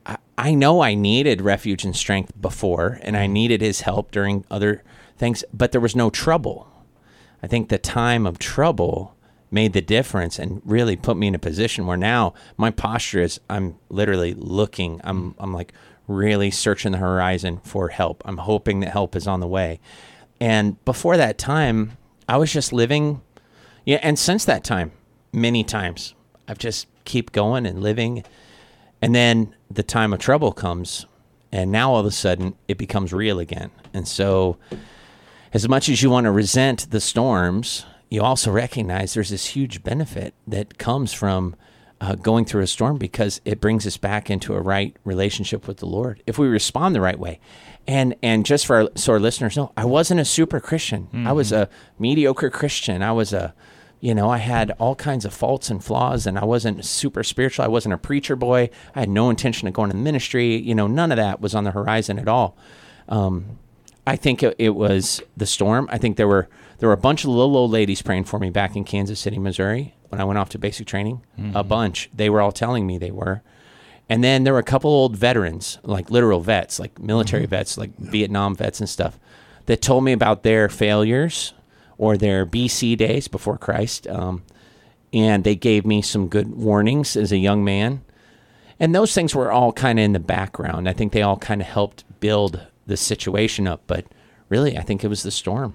I, 0.07 0.19
I 0.39 0.55
know 0.55 0.83
I 0.83 0.95
needed 0.95 1.41
refuge 1.41 1.85
and 1.85 1.97
strength 1.97 2.41
before, 2.41 3.01
and 3.03 3.17
I 3.17 3.25
mm-hmm. 3.25 3.33
needed 3.33 3.61
His 3.61 3.81
help 3.81 4.13
during 4.13 4.45
other 4.49 4.85
things, 5.19 5.43
but 5.53 5.73
there 5.73 5.81
was 5.81 5.97
no 5.97 6.11
trouble. 6.11 6.69
I 7.43 7.49
think 7.49 7.69
the 7.69 7.79
time 7.79 8.25
of 8.25 8.39
trouble 8.39 9.17
made 9.51 9.73
the 9.73 9.81
difference 9.81 10.39
and 10.39 10.63
really 10.65 10.97
put 10.97 11.17
me 11.17 11.27
in 11.27 11.35
a 11.35 11.39
position 11.39 11.87
where 11.87 11.97
now 11.97 12.35
my 12.57 12.71
posture 12.71 13.21
is 13.21 13.41
I'm 13.51 13.77
literally 13.89 14.35
looking. 14.35 15.01
I'm 15.05 15.35
I'm 15.39 15.53
like 15.53 15.73
really 16.07 16.51
searching 16.51 16.93
the 16.93 16.99
horizon 16.99 17.61
for 17.65 17.89
help. 17.89 18.23
I'm 18.25 18.39
hoping 18.39 18.81
that 18.81 18.91
help 18.91 19.17
is 19.17 19.27
on 19.27 19.41
the 19.41 19.47
way. 19.47 19.81
And 20.41 20.83
before 20.85 21.17
that 21.17 21.39
time, 21.39 21.97
I 22.29 22.37
was 22.37 22.53
just 22.53 22.73
living 22.73 23.23
yeah, 23.85 23.99
and 24.03 24.19
since 24.19 24.45
that 24.45 24.63
time, 24.63 24.93
many 25.33 25.65
times 25.65 26.15
I've 26.47 26.59
just 26.59 26.87
keep 27.05 27.33
going 27.33 27.67
and 27.67 27.83
living 27.83 28.25
and 29.03 29.15
then 29.15 29.55
the 29.71 29.83
time 29.83 30.13
of 30.13 30.19
trouble 30.19 30.53
comes 30.53 31.07
and 31.51 31.73
now 31.73 31.93
all 31.93 32.01
of 32.01 32.07
a 32.07 32.11
sudden 32.11 32.55
it 32.69 32.79
becomes 32.79 33.13
real 33.13 33.39
again. 33.39 33.71
And 33.93 34.07
so 34.07 34.59
as 35.53 35.69
much 35.69 35.89
as 35.89 36.03
you 36.03 36.11
want 36.11 36.25
to 36.25 36.31
resent 36.31 36.91
the 36.91 37.01
storms, 37.01 37.85
you 38.11 38.23
also 38.23 38.51
recognize 38.51 39.15
there's 39.15 39.31
this 39.31 39.47
huge 39.47 39.83
benefit 39.83 40.35
that 40.47 40.79
comes 40.79 41.13
from 41.13 41.55
uh, 42.01 42.17
going 42.17 42.45
through 42.45 42.63
a 42.63 42.67
storm 42.67 42.99
because 42.99 43.41
it 43.45 43.61
brings 43.61 43.87
us 43.87 43.97
back 43.97 44.31
into 44.31 44.55
a 44.55 44.61
right 44.61 44.97
relationship 45.05 45.69
with 45.69 45.79
the 45.79 45.87
Lord 45.87 46.23
if 46.27 46.39
we 46.39 46.49
respond 46.49 46.95
the 46.95 47.01
right 47.01 47.19
way. 47.19 47.41
And 47.87 48.15
and 48.23 48.45
just 48.45 48.67
for 48.67 48.77
our, 48.77 48.89
so 48.95 49.13
our 49.13 49.21
listeners 49.21 49.57
know, 49.57 49.73
I 49.77 49.85
wasn't 49.85 50.21
a 50.21 50.25
super 50.25 50.61
Christian. 50.61 51.09
I 51.27 51.33
was 51.33 51.53
a 51.53 51.69
mediocre 51.99 52.51
Christian. 52.51 53.03
I 53.03 53.13
was 53.13 53.33
a 53.33 53.55
you 54.01 54.15
know, 54.15 54.31
I 54.31 54.39
had 54.39 54.71
all 54.79 54.95
kinds 54.95 55.27
of 55.27 55.35
faults 55.35 55.69
and 55.69 55.85
flaws, 55.85 56.27
and 56.27 56.39
I 56.39 56.45
wasn't 56.45 56.85
super 56.87 57.23
spiritual. 57.23 57.67
I 57.67 57.69
wasn't 57.69 57.93
a 57.93 57.99
preacher 57.99 58.35
boy. 58.35 58.71
I 58.95 59.01
had 59.01 59.11
no 59.11 59.29
intention 59.29 59.69
of 59.69 59.75
going 59.75 59.91
to 59.91 59.97
ministry. 59.97 60.57
You 60.57 60.75
know, 60.75 60.87
none 60.87 61.13
of 61.13 61.17
that 61.17 61.43
was 61.43 61.55
on 61.55 61.65
the 61.65 61.71
horizon 61.71 62.19
at 62.19 62.27
all. 62.27 62.57
Um, 63.11 63.59
I 64.07 64.17
think 64.17 64.43
it, 64.43 64.57
it 64.59 64.71
was 64.71 65.23
the 65.37 65.47
storm. 65.47 65.89
I 65.91 65.99
think 65.99 66.17
there 66.17 66.29
were 66.29 66.49
there 66.79 66.89
were 66.89 66.95
a 66.95 66.99
bunch 66.99 67.25
of 67.25 67.31
little 67.31 67.57
old 67.57 67.71
ladies 67.71 68.01
praying 68.03 68.25
for 68.25 68.39
me 68.39 68.49
back 68.51 68.75
in 68.75 68.85
Kansas 68.85 69.21
City, 69.21 69.39
Missouri, 69.39 69.95
when 70.09 70.21
I 70.21 70.25
went 70.25 70.39
off 70.39 70.49
to 70.51 70.59
basic 70.59 70.87
training. 70.87 71.23
A 71.55 71.63
bunch. 71.63 72.09
They 72.15 72.31
were 72.31 72.41
all 72.41 72.53
telling 72.53 72.87
me 72.87 72.97
they 72.99 73.11
were. 73.11 73.43
And 74.09 74.25
then 74.25 74.43
there 74.45 74.55
were 74.55 74.59
a 74.59 74.65
couple 74.65 74.91
old 74.91 75.17
veterans, 75.17 75.79
like 75.85 76.11
literal 76.11 76.41
vets, 76.41 76.81
like 76.81 76.99
military 76.99 77.47
vets, 77.47 77.79
like 77.79 77.97
Vietnam 77.97 78.57
vets 78.57 78.81
and 78.81 78.89
stuff, 78.89 79.21
that 79.67 79.83
told 79.83 80.03
me 80.05 80.13
about 80.13 80.43
their 80.43 80.69
failures 80.69 81.53
or 81.97 82.17
their 82.17 82.45
BC 82.45 82.97
days 82.97 83.29
before 83.29 83.59
Christ. 83.59 84.09
Um, 84.09 84.43
and 85.13 85.45
they 85.45 85.55
gave 85.55 85.85
me 85.85 86.03
some 86.03 86.29
good 86.29 86.51
warnings 86.57 87.15
as 87.17 87.31
a 87.31 87.37
young 87.37 87.63
man. 87.63 88.03
And 88.81 88.95
those 88.95 89.15
things 89.15 89.35
were 89.35 89.53
all 89.53 89.73
kind 89.73 89.99
of 89.99 90.05
in 90.05 90.13
the 90.15 90.19
background. 90.19 90.89
I 90.89 90.93
think 90.95 91.13
they 91.13 91.23
all 91.23 91.37
kind 91.37 91.61
of 91.61 91.67
helped 91.67 92.05
build 92.21 92.67
the 92.91 92.97
situation 92.99 93.67
up. 93.67 93.83
But 93.87 94.05
really, 94.51 94.77
I 94.77 94.83
think 94.83 95.03
it 95.03 95.09
was 95.09 95.23
the 95.23 95.31
storm 95.31 95.75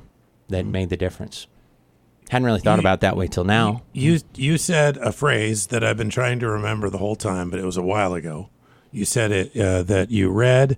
that 0.50 0.66
made 0.66 0.90
the 0.90 0.98
difference. 0.98 1.48
Hadn't 2.30 2.46
really 2.46 2.60
thought 2.60 2.76
You- 2.78 2.82
about 2.82 3.02
that 3.02 3.18
way 3.18 3.28
till 3.28 3.44
now. 3.44 3.82
You 3.94 4.20
you 4.36 4.58
said 4.58 4.98
a 4.98 5.12
phrase 5.12 5.68
that 5.68 5.84
I've 5.84 5.98
been 5.98 6.10
trying 6.10 6.40
to 6.40 6.50
remember 6.50 6.90
the 6.90 6.98
whole 7.00 7.16
time, 7.16 7.50
but 7.50 7.60
it 7.60 7.66
was 7.66 7.78
a 7.78 7.84
while 7.84 8.14
ago. 8.14 8.50
You 8.92 9.06
said 9.06 9.32
it 9.32 9.58
uh, 9.58 9.84
that 9.84 10.10
you 10.12 10.30
read 10.30 10.78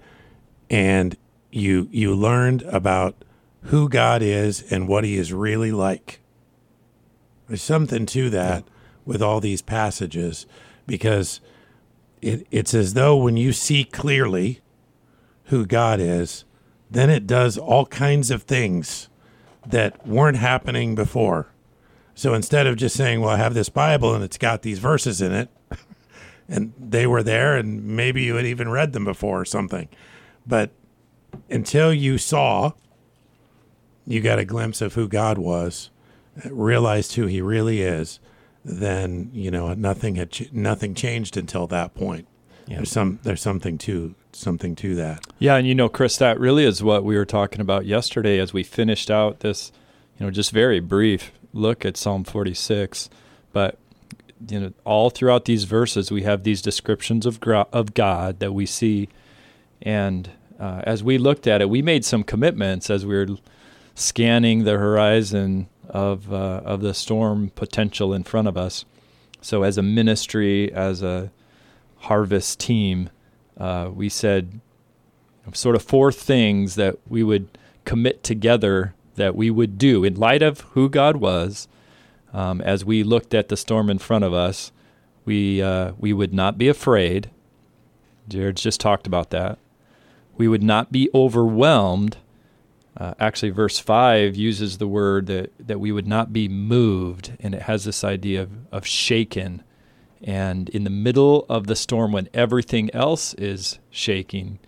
and 0.70 1.16
you 1.52 1.88
you 1.92 2.14
learned 2.16 2.64
about 2.64 3.16
who 3.64 3.88
God 3.90 4.22
is 4.22 4.62
and 4.72 4.88
what 4.88 5.04
He 5.04 5.16
is 5.18 5.32
really 5.34 5.72
like. 5.72 6.20
There's 7.48 7.62
something 7.64 8.06
to 8.08 8.30
that 8.32 8.64
with 9.06 9.22
all 9.22 9.40
these 9.40 9.62
passages 9.62 10.46
because 10.86 11.40
it, 12.22 12.46
it's 12.52 12.74
as 12.74 12.94
though 12.94 13.16
when 13.16 13.38
you 13.38 13.54
see 13.54 13.86
clearly 13.86 14.60
who 15.48 15.66
God 15.66 16.00
is, 16.00 16.46
then 16.90 17.10
it 17.10 17.28
does 17.28 17.58
all 17.58 17.86
kinds 17.86 18.32
of 18.32 18.44
things 18.44 19.10
that 19.66 20.08
weren't 20.08 20.38
happening 20.38 20.96
before. 20.96 21.48
So 22.16 22.34
instead 22.34 22.66
of 22.68 22.78
just 22.78 22.96
saying, 22.96 23.22
"Well, 23.22 23.30
I 23.30 23.38
have 23.38 23.54
this 23.54 23.70
Bible 23.70 24.16
and 24.16 24.24
it's 24.24 24.38
got 24.38 24.62
these 24.62 24.80
verses 24.80 25.22
in 25.22 25.32
it," 25.34 25.50
and 26.48 26.74
they 26.80 27.06
were 27.06 27.24
there, 27.24 27.58
and 27.58 27.84
maybe 27.84 28.24
you 28.24 28.36
had 28.36 28.46
even 28.46 28.70
read 28.70 28.94
them 28.94 29.06
before 29.06 29.42
or 29.42 29.46
something, 29.46 29.88
but 30.46 30.72
until 31.50 31.94
you 31.94 32.18
saw, 32.18 32.72
you 34.06 34.22
got 34.22 34.40
a 34.40 34.46
glimpse 34.46 34.82
of 34.82 34.94
who 34.94 35.08
God 35.08 35.38
was, 35.38 35.90
realized 36.46 37.16
who 37.16 37.28
he 37.28 37.42
really 37.42 37.82
is, 37.82 38.20
then 38.64 39.30
you 39.34 39.52
know 39.52 39.74
nothing 39.74 40.16
had 40.16 40.32
ch- 40.32 40.52
nothing 40.52 40.94
changed 40.96 41.38
until 41.38 41.68
that 41.68 41.94
point. 41.94 42.28
Yeah. 42.68 42.78
There's 42.78 42.92
some 42.92 43.20
there's 43.24 43.42
something 43.42 43.78
to 43.80 44.16
something 44.38 44.76
to 44.78 44.96
that. 44.96 45.26
Yeah, 45.40 45.56
and 45.56 45.68
you 45.68 45.76
know, 45.76 45.90
Chris, 45.90 46.18
that 46.18 46.40
really 46.40 46.64
is 46.64 46.84
what 46.84 47.04
we 47.04 47.16
were 47.16 47.26
talking 47.26 47.62
about 47.62 47.86
yesterday 47.86 48.40
as 48.40 48.54
we 48.54 48.64
finished 48.64 49.10
out 49.10 49.42
this, 49.42 49.72
you 50.18 50.26
know, 50.26 50.32
just 50.32 50.52
very 50.52 50.80
brief 50.80 51.32
look 51.54 51.86
at 51.86 51.98
Psalm 51.98 52.24
46. 52.24 53.10
But 53.52 53.78
you 54.48 54.60
know, 54.60 54.74
all 54.86 55.10
throughout 55.10 55.46
these 55.46 55.64
verses, 55.64 56.12
we 56.12 56.24
have 56.24 56.44
these 56.44 56.62
descriptions 56.62 57.26
of 57.26 57.42
of 57.44 57.94
God 57.94 58.40
that 58.40 58.54
we 58.54 58.66
see, 58.66 59.10
and 59.82 60.30
uh, 60.60 60.82
as 60.84 61.04
we 61.04 61.18
looked 61.18 61.48
at 61.48 61.62
it, 61.62 61.70
we 61.70 61.82
made 61.82 62.06
some 62.06 62.24
commitments 62.24 62.90
as 62.90 63.06
we 63.06 63.16
were 63.16 63.38
scanning 63.96 64.64
the 64.64 64.78
horizon 64.78 65.68
of 65.90 66.32
uh, 66.32 66.62
of 66.64 66.82
the 66.82 66.94
storm 66.94 67.52
potential 67.56 68.14
in 68.14 68.24
front 68.24 68.48
of 68.48 68.58
us. 68.58 68.86
So, 69.42 69.64
as 69.64 69.78
a 69.78 69.84
ministry, 69.84 70.72
as 70.72 71.02
a 71.02 71.32
harvest 71.98 72.60
team, 72.60 73.10
uh, 73.60 73.90
we 73.94 74.10
said 74.10 74.60
sort 75.54 75.76
of 75.76 75.82
four 75.82 76.12
things 76.12 76.76
that 76.76 76.98
we 77.08 77.24
would 77.24 77.48
commit 77.86 78.24
together 78.24 78.94
that 79.16 79.36
we 79.36 79.50
would 79.50 79.78
do 79.78 80.04
in 80.04 80.16
light 80.16 80.42
of 80.42 80.62
who 80.72 80.90
God 80.90 81.18
was. 81.18 81.68
Um, 82.34 82.62
as 82.62 82.84
we 82.84 83.04
looked 83.04 83.34
at 83.34 83.48
the 83.48 83.58
storm 83.58 83.90
in 83.90 83.98
front 83.98 84.26
of 84.26 84.34
us, 84.34 84.72
we 85.26 85.62
uh, 85.62 85.94
we 85.98 86.14
would 86.14 86.34
not 86.34 86.58
be 86.58 86.68
afraid. 86.68 87.32
Jared 88.28 88.58
just 88.58 88.82
talked 88.82 89.08
about 89.08 89.30
that. 89.30 89.58
We 90.36 90.48
would 90.48 90.64
not 90.64 90.92
be 90.92 91.10
overwhelmed 91.14 92.18
uh, 93.00 93.14
actually, 93.20 93.52
verse 93.52 93.78
5 93.78 94.36
uses 94.36 94.80
the 94.80 94.88
word 94.88 95.28
that, 95.28 95.52
that 95.60 95.80
we 95.80 95.92
would 95.92 96.08
not 96.08 96.34
be 96.34 96.50
moved, 96.50 97.34
and 97.40 97.54
it 97.54 97.64
has 97.64 97.86
this 97.86 98.04
idea 98.04 98.42
of, 98.42 98.50
of 98.72 98.88
shaken. 98.88 99.62
And 100.24 100.70
in 100.70 100.84
the 100.84 100.90
middle 100.90 101.46
of 101.50 101.68
the 101.68 101.76
storm, 101.76 102.12
when 102.12 102.30
everything 102.34 102.94
else 102.94 103.34
is 103.36 103.80
shaking, 103.90 104.60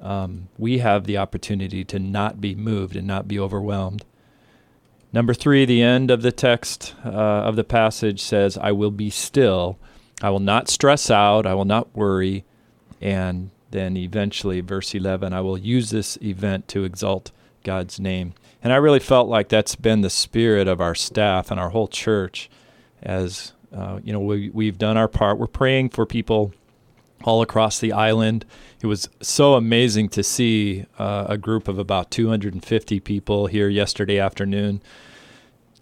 um, 0.00 0.48
we 0.58 0.78
have 0.78 1.04
the 1.04 1.16
opportunity 1.16 1.84
to 1.84 1.98
not 1.98 2.40
be 2.40 2.54
moved 2.54 2.96
and 2.96 3.06
not 3.06 3.28
be 3.28 3.38
overwhelmed. 3.38 4.04
Number 5.12 5.34
three, 5.34 5.64
the 5.64 5.82
end 5.82 6.10
of 6.10 6.22
the 6.22 6.32
text 6.32 6.94
uh, 7.04 7.08
of 7.08 7.56
the 7.56 7.64
passage 7.64 8.20
says, 8.20 8.58
I 8.58 8.72
will 8.72 8.90
be 8.90 9.10
still. 9.10 9.78
I 10.22 10.30
will 10.30 10.40
not 10.40 10.68
stress 10.68 11.10
out. 11.10 11.46
I 11.46 11.54
will 11.54 11.66
not 11.66 11.94
worry. 11.94 12.44
And 13.00 13.50
then 13.70 13.96
eventually, 13.96 14.60
verse 14.60 14.94
11, 14.94 15.32
I 15.32 15.40
will 15.40 15.58
use 15.58 15.90
this 15.90 16.16
event 16.22 16.68
to 16.68 16.84
exalt 16.84 17.30
God's 17.62 18.00
name. 18.00 18.34
And 18.62 18.72
I 18.72 18.76
really 18.76 19.00
felt 19.00 19.28
like 19.28 19.48
that's 19.48 19.76
been 19.76 20.00
the 20.00 20.10
spirit 20.10 20.68
of 20.68 20.80
our 20.80 20.94
staff 20.94 21.50
and 21.50 21.60
our 21.60 21.70
whole 21.70 21.88
church 21.88 22.48
as 23.02 23.52
uh, 23.74 24.00
you 24.02 24.12
know 24.12 24.20
we, 24.20 24.50
we've 24.50 24.78
done 24.78 24.96
our 24.96 25.08
part. 25.08 25.38
We're 25.38 25.46
praying 25.46 25.90
for 25.90 26.06
people 26.06 26.52
all 27.24 27.42
across 27.42 27.78
the 27.78 27.92
island. 27.92 28.44
It 28.80 28.86
was 28.86 29.08
so 29.20 29.54
amazing 29.54 30.08
to 30.10 30.22
see 30.22 30.86
uh, 30.98 31.26
a 31.28 31.38
group 31.38 31.68
of 31.68 31.78
about 31.78 32.10
250 32.10 32.98
people 33.00 33.46
here 33.46 33.68
yesterday 33.68 34.18
afternoon 34.18 34.82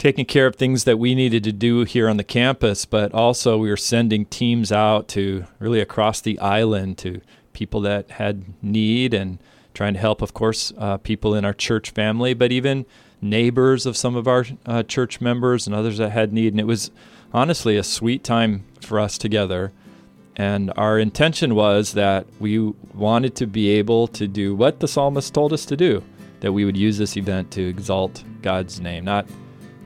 taking 0.01 0.25
care 0.25 0.47
of 0.47 0.55
things 0.55 0.85
that 0.85 0.97
we 0.97 1.13
needed 1.13 1.43
to 1.43 1.51
do 1.51 1.83
here 1.83 2.09
on 2.09 2.17
the 2.17 2.23
campus, 2.23 2.85
but 2.85 3.13
also 3.13 3.59
we 3.59 3.69
were 3.69 3.77
sending 3.77 4.25
teams 4.25 4.71
out 4.71 5.07
to 5.07 5.45
really 5.59 5.79
across 5.79 6.21
the 6.21 6.39
island 6.39 6.97
to 6.97 7.21
people 7.53 7.79
that 7.81 8.09
had 8.09 8.43
need 8.63 9.13
and 9.13 9.37
trying 9.75 9.93
to 9.93 9.99
help, 9.99 10.23
of 10.23 10.33
course, 10.33 10.73
uh, 10.79 10.97
people 10.97 11.35
in 11.35 11.45
our 11.45 11.53
church 11.53 11.91
family, 11.91 12.33
but 12.33 12.51
even 12.51 12.83
neighbors 13.21 13.85
of 13.85 13.95
some 13.95 14.15
of 14.15 14.27
our 14.27 14.43
uh, 14.65 14.81
church 14.81 15.21
members 15.21 15.67
and 15.67 15.75
others 15.75 15.99
that 15.99 16.09
had 16.09 16.33
need. 16.33 16.51
And 16.51 16.59
it 16.59 16.65
was 16.65 16.89
honestly 17.33 17.77
a 17.77 17.83
sweet 17.83 18.23
time 18.23 18.65
for 18.81 18.99
us 18.99 19.17
together. 19.17 19.71
And 20.35 20.71
our 20.77 20.97
intention 20.97 21.55
was 21.55 21.93
that 21.93 22.25
we 22.39 22.59
wanted 22.93 23.35
to 23.35 23.47
be 23.47 23.69
able 23.69 24.07
to 24.07 24.27
do 24.27 24.55
what 24.55 24.79
the 24.79 24.87
psalmist 24.87 25.33
told 25.33 25.53
us 25.53 25.65
to 25.65 25.77
do, 25.77 26.03
that 26.39 26.53
we 26.53 26.65
would 26.65 26.77
use 26.77 26.97
this 26.97 27.17
event 27.17 27.51
to 27.51 27.67
exalt 27.67 28.23
God's 28.41 28.79
name, 28.79 29.05
not 29.05 29.27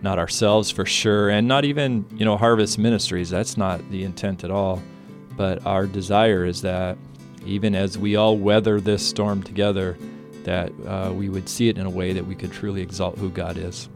not 0.01 0.19
ourselves 0.19 0.69
for 0.69 0.85
sure, 0.85 1.29
and 1.29 1.47
not 1.47 1.65
even, 1.65 2.05
you 2.15 2.25
know, 2.25 2.37
Harvest 2.37 2.77
Ministries. 2.77 3.29
That's 3.29 3.57
not 3.57 3.81
the 3.89 4.03
intent 4.03 4.43
at 4.43 4.51
all. 4.51 4.81
But 5.35 5.65
our 5.65 5.87
desire 5.87 6.45
is 6.45 6.61
that 6.61 6.97
even 7.43 7.73
as 7.73 7.97
we 7.97 8.15
all 8.15 8.37
weather 8.37 8.79
this 8.79 9.05
storm 9.05 9.41
together, 9.41 9.97
that 10.43 10.71
uh, 10.85 11.11
we 11.11 11.29
would 11.29 11.49
see 11.49 11.69
it 11.69 11.77
in 11.79 11.87
a 11.87 11.89
way 11.89 12.13
that 12.13 12.25
we 12.25 12.35
could 12.35 12.51
truly 12.51 12.83
exalt 12.83 13.17
who 13.17 13.29
God 13.29 13.57
is. 13.57 13.89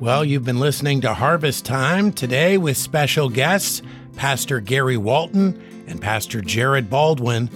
Well, 0.00 0.24
you've 0.24 0.44
been 0.44 0.58
listening 0.58 1.02
to 1.02 1.14
Harvest 1.14 1.64
Time 1.64 2.12
today 2.12 2.58
with 2.58 2.76
special 2.76 3.28
guests, 3.28 3.80
Pastor 4.16 4.58
Gary 4.58 4.96
Walton 4.96 5.84
and 5.86 6.02
Pastor 6.02 6.40
Jared 6.40 6.90
Baldwin. 6.90 7.48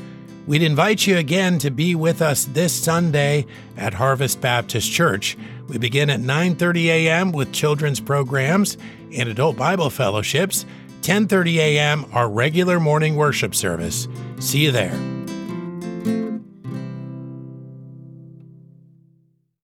We'd 0.46 0.62
invite 0.62 1.04
you 1.06 1.18
again 1.18 1.58
to 1.58 1.70
be 1.70 1.96
with 1.96 2.22
us 2.22 2.44
this 2.44 2.72
Sunday 2.72 3.44
at 3.76 3.92
Harvest 3.92 4.40
Baptist 4.40 4.90
Church. 4.90 5.36
We 5.66 5.78
begin 5.78 6.10
at 6.10 6.20
9:30 6.20 6.84
a.m. 6.86 7.32
with 7.32 7.52
children's 7.52 8.00
programs 8.00 8.78
and 9.12 9.28
adult 9.28 9.56
Bible 9.56 9.90
fellowships. 9.90 10.64
10:30 11.02 11.56
a.m. 11.56 12.06
our 12.12 12.30
regular 12.30 12.78
morning 12.78 13.16
worship 13.16 13.54
service. 13.54 14.06
See 14.38 14.60
you 14.60 14.70
there. 14.70 15.17